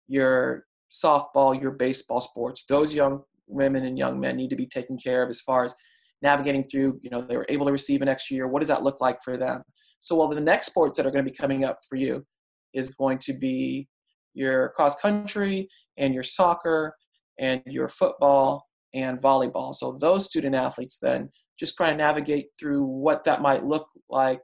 your 0.08 0.64
softball, 0.90 1.58
your 1.58 1.70
baseball 1.70 2.20
sports. 2.20 2.64
Those 2.68 2.92
young 2.92 3.22
women 3.46 3.84
and 3.84 3.96
young 3.96 4.18
men 4.18 4.34
need 4.34 4.50
to 4.50 4.56
be 4.56 4.66
taken 4.66 4.98
care 4.98 5.22
of 5.22 5.30
as 5.30 5.40
far 5.40 5.62
as 5.62 5.76
navigating 6.20 6.64
through, 6.64 6.98
you 7.02 7.10
know, 7.10 7.20
they 7.20 7.36
were 7.36 7.46
able 7.48 7.66
to 7.66 7.72
receive 7.72 8.02
an 8.02 8.08
extra 8.08 8.34
year. 8.34 8.48
What 8.48 8.62
does 8.62 8.68
that 8.68 8.82
look 8.82 9.00
like 9.00 9.22
for 9.22 9.36
them? 9.36 9.62
So 10.00 10.16
well 10.16 10.26
the 10.26 10.40
next 10.40 10.66
sports 10.66 10.96
that 10.96 11.06
are 11.06 11.12
going 11.12 11.24
to 11.24 11.30
be 11.30 11.36
coming 11.36 11.64
up 11.64 11.78
for 11.88 11.94
you 11.94 12.26
is 12.72 12.96
going 12.96 13.18
to 13.18 13.32
be 13.32 13.86
your 14.32 14.70
cross 14.70 15.00
country 15.00 15.68
and 15.96 16.12
your 16.12 16.24
soccer 16.24 16.96
and 17.38 17.62
your 17.66 17.88
football 17.88 18.66
and 18.94 19.20
volleyball. 19.20 19.74
So 19.74 19.98
those 20.00 20.26
student 20.26 20.54
athletes 20.54 20.98
then 21.00 21.30
just 21.58 21.76
try 21.76 21.90
to 21.90 21.96
navigate 21.96 22.46
through 22.58 22.84
what 22.84 23.24
that 23.24 23.42
might 23.42 23.64
look 23.64 23.88
like 24.08 24.42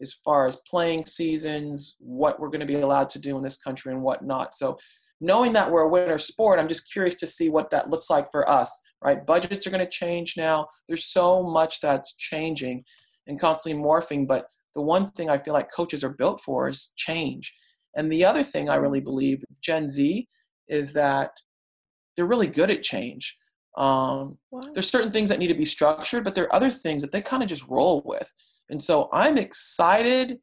as 0.00 0.14
far 0.24 0.46
as 0.46 0.60
playing 0.68 1.06
seasons, 1.06 1.94
what 1.98 2.40
we're 2.40 2.48
going 2.48 2.60
to 2.60 2.66
be 2.66 2.80
allowed 2.80 3.08
to 3.10 3.18
do 3.18 3.36
in 3.36 3.42
this 3.42 3.58
country 3.58 3.92
and 3.92 4.02
what 4.02 4.24
not. 4.24 4.56
So 4.56 4.78
knowing 5.20 5.52
that 5.52 5.70
we're 5.70 5.82
a 5.82 5.88
winter 5.88 6.18
sport, 6.18 6.58
I'm 6.58 6.68
just 6.68 6.92
curious 6.92 7.14
to 7.16 7.26
see 7.26 7.48
what 7.48 7.70
that 7.70 7.90
looks 7.90 8.10
like 8.10 8.26
for 8.30 8.48
us, 8.50 8.80
right? 9.02 9.24
Budgets 9.24 9.66
are 9.66 9.70
going 9.70 9.84
to 9.84 9.90
change 9.90 10.34
now. 10.36 10.66
There's 10.88 11.04
so 11.04 11.42
much 11.42 11.80
that's 11.80 12.16
changing 12.16 12.82
and 13.26 13.40
constantly 13.40 13.80
morphing, 13.80 14.26
but 14.26 14.46
the 14.74 14.82
one 14.82 15.06
thing 15.06 15.30
I 15.30 15.38
feel 15.38 15.54
like 15.54 15.68
coaches 15.74 16.02
are 16.02 16.10
built 16.10 16.40
for 16.40 16.68
is 16.68 16.92
change. 16.96 17.54
And 17.94 18.10
the 18.10 18.24
other 18.24 18.42
thing 18.42 18.68
I 18.68 18.76
really 18.76 19.00
believe, 19.00 19.44
Gen 19.60 19.88
Z, 19.88 20.26
is 20.68 20.92
that 20.94 21.30
they're 22.16 22.26
really 22.26 22.46
good 22.48 22.70
at 22.70 22.82
change. 22.82 23.36
Um, 23.76 24.38
Wow. 24.50 24.60
there's 24.74 24.90
certain 24.90 25.10
things 25.10 25.30
that 25.30 25.38
need 25.38 25.48
to 25.48 25.54
be 25.54 25.64
structured, 25.64 26.24
but 26.24 26.34
there 26.34 26.44
are 26.44 26.54
other 26.54 26.70
things 26.70 27.00
that 27.02 27.10
they 27.10 27.22
kind 27.22 27.42
of 27.42 27.48
just 27.48 27.66
roll 27.68 28.02
with. 28.04 28.30
And 28.68 28.82
so 28.82 29.08
I'm 29.12 29.38
excited 29.38 30.38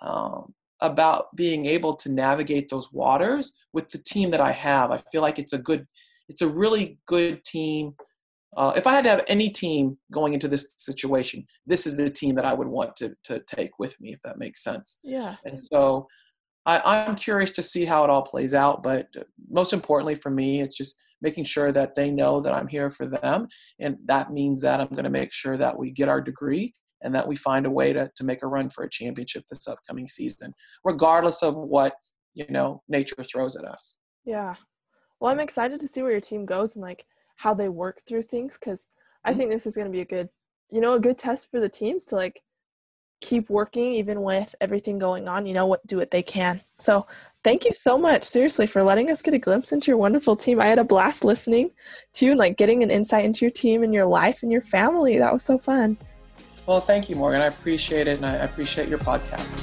um, 0.00 0.54
about 0.80 1.34
being 1.36 1.66
able 1.66 1.94
to 1.96 2.10
navigate 2.10 2.68
those 2.68 2.92
waters 2.92 3.54
with 3.72 3.90
the 3.90 3.98
team 3.98 4.30
that 4.32 4.40
I 4.40 4.50
have. 4.52 4.90
I 4.90 4.98
feel 5.12 5.22
like 5.22 5.38
it's 5.38 5.52
a 5.52 5.58
good, 5.58 5.86
it's 6.28 6.42
a 6.42 6.48
really 6.48 6.98
good 7.06 7.44
team. 7.44 7.94
Uh, 8.56 8.72
if 8.76 8.86
I 8.86 8.92
had 8.92 9.04
to 9.04 9.10
have 9.10 9.24
any 9.28 9.50
team 9.50 9.98
going 10.12 10.34
into 10.34 10.48
this 10.48 10.74
situation, 10.76 11.46
this 11.66 11.86
is 11.86 11.96
the 11.96 12.10
team 12.10 12.34
that 12.36 12.44
I 12.44 12.54
would 12.54 12.68
want 12.68 12.96
to 12.96 13.16
to 13.24 13.40
take 13.40 13.78
with 13.78 14.00
me, 14.00 14.12
if 14.12 14.20
that 14.22 14.38
makes 14.38 14.62
sense. 14.62 15.00
Yeah. 15.02 15.36
And 15.44 15.60
so 15.60 16.06
I, 16.66 16.80
I'm 16.84 17.16
curious 17.16 17.50
to 17.52 17.62
see 17.62 17.84
how 17.84 18.04
it 18.04 18.10
all 18.10 18.22
plays 18.22 18.54
out. 18.54 18.82
But 18.82 19.08
most 19.50 19.72
importantly 19.72 20.14
for 20.14 20.30
me, 20.30 20.60
it's 20.60 20.76
just 20.76 21.02
making 21.20 21.44
sure 21.44 21.72
that 21.72 21.94
they 21.94 22.10
know 22.10 22.40
that 22.40 22.54
I'm 22.54 22.68
here 22.68 22.90
for 22.90 23.06
them. 23.06 23.48
And 23.78 23.96
that 24.06 24.32
means 24.32 24.62
that 24.62 24.80
I'm 24.80 24.88
going 24.88 25.04
to 25.04 25.10
make 25.10 25.32
sure 25.32 25.56
that 25.56 25.78
we 25.78 25.90
get 25.90 26.08
our 26.08 26.20
degree 26.20 26.74
and 27.02 27.14
that 27.14 27.28
we 27.28 27.36
find 27.36 27.66
a 27.66 27.70
way 27.70 27.92
to, 27.92 28.10
to 28.16 28.24
make 28.24 28.42
a 28.42 28.46
run 28.46 28.70
for 28.70 28.84
a 28.84 28.90
championship 28.90 29.44
this 29.48 29.68
upcoming 29.68 30.08
season, 30.08 30.54
regardless 30.84 31.42
of 31.42 31.54
what, 31.54 31.94
you 32.34 32.46
know, 32.48 32.82
nature 32.88 33.22
throws 33.22 33.56
at 33.56 33.64
us. 33.64 33.98
Yeah. 34.24 34.54
Well, 35.20 35.30
I'm 35.30 35.40
excited 35.40 35.80
to 35.80 35.88
see 35.88 36.02
where 36.02 36.10
your 36.12 36.20
team 36.20 36.44
goes 36.44 36.76
and 36.76 36.82
like 36.82 37.06
how 37.36 37.54
they 37.54 37.68
work 37.68 38.02
through 38.06 38.22
things 38.22 38.58
because 38.58 38.88
I 39.24 39.32
Mhm. 39.32 39.36
think 39.36 39.50
this 39.50 39.66
is 39.66 39.76
going 39.76 39.86
to 39.86 39.92
be 39.92 40.00
a 40.00 40.06
good, 40.06 40.28
you 40.70 40.80
know, 40.80 40.94
a 40.94 41.00
good 41.00 41.18
test 41.18 41.50
for 41.50 41.60
the 41.60 41.68
teams 41.68 42.04
to 42.06 42.16
like 42.16 42.42
keep 43.20 43.48
working 43.48 43.86
even 43.92 44.22
with 44.22 44.54
everything 44.60 44.98
going 44.98 45.28
on. 45.28 45.46
You 45.46 45.54
know, 45.54 45.66
what 45.66 45.86
do 45.86 45.96
what 45.96 46.10
they 46.10 46.22
can. 46.22 46.60
So 46.78 47.06
thank 47.44 47.64
you 47.64 47.72
so 47.74 47.96
much, 47.96 48.24
seriously, 48.24 48.66
for 48.66 48.82
letting 48.82 49.08
us 49.10 49.22
get 49.22 49.34
a 49.34 49.38
glimpse 49.38 49.70
into 49.70 49.88
your 49.90 49.98
wonderful 49.98 50.34
team. 50.34 50.60
I 50.60 50.66
had 50.66 50.78
a 50.78 50.84
blast 50.84 51.24
listening 51.24 51.70
to 52.14 52.24
you 52.24 52.32
and 52.32 52.40
like 52.40 52.56
getting 52.56 52.82
an 52.82 52.90
insight 52.90 53.24
into 53.24 53.44
your 53.44 53.52
team 53.52 53.84
and 53.84 53.94
your 53.94 54.06
life 54.06 54.42
and 54.42 54.50
your 54.50 54.62
family. 54.62 55.18
That 55.18 55.32
was 55.32 55.44
so 55.44 55.58
fun. 55.58 55.96
Well, 56.66 56.80
thank 56.80 57.10
you, 57.10 57.16
Morgan. 57.16 57.42
I 57.42 57.46
appreciate 57.46 58.08
it, 58.08 58.16
and 58.16 58.26
I 58.26 58.36
appreciate 58.36 58.88
your 58.88 58.98
podcast. 58.98 59.60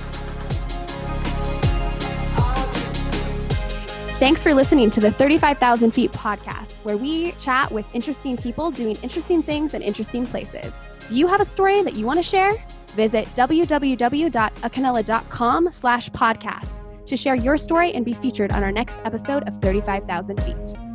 Thanks 4.19 4.43
for 4.43 4.53
listening 4.53 4.91
to 4.91 4.99
the 4.99 5.09
35,000 5.11 5.89
Feet 5.91 6.11
podcast, 6.11 6.75
where 6.83 6.95
we 6.95 7.31
chat 7.33 7.71
with 7.71 7.87
interesting 7.95 8.37
people 8.37 8.69
doing 8.69 8.95
interesting 9.01 9.41
things 9.41 9.73
in 9.73 9.81
interesting 9.81 10.27
places. 10.27 10.87
Do 11.07 11.17
you 11.17 11.25
have 11.25 11.41
a 11.41 11.45
story 11.45 11.81
that 11.81 11.95
you 11.95 12.05
want 12.05 12.19
to 12.19 12.23
share? 12.23 12.53
Visit 12.89 13.25
www.acanela.com 13.29 15.69
slash 15.71 16.09
podcast 16.11 16.90
to 17.05 17.15
share 17.15 17.35
your 17.35 17.57
story 17.57 17.93
and 17.93 18.05
be 18.05 18.13
featured 18.13 18.51
on 18.51 18.63
our 18.63 18.71
next 18.71 18.99
episode 19.03 19.47
of 19.47 19.55
35,000 19.57 20.43
Feet. 20.43 20.90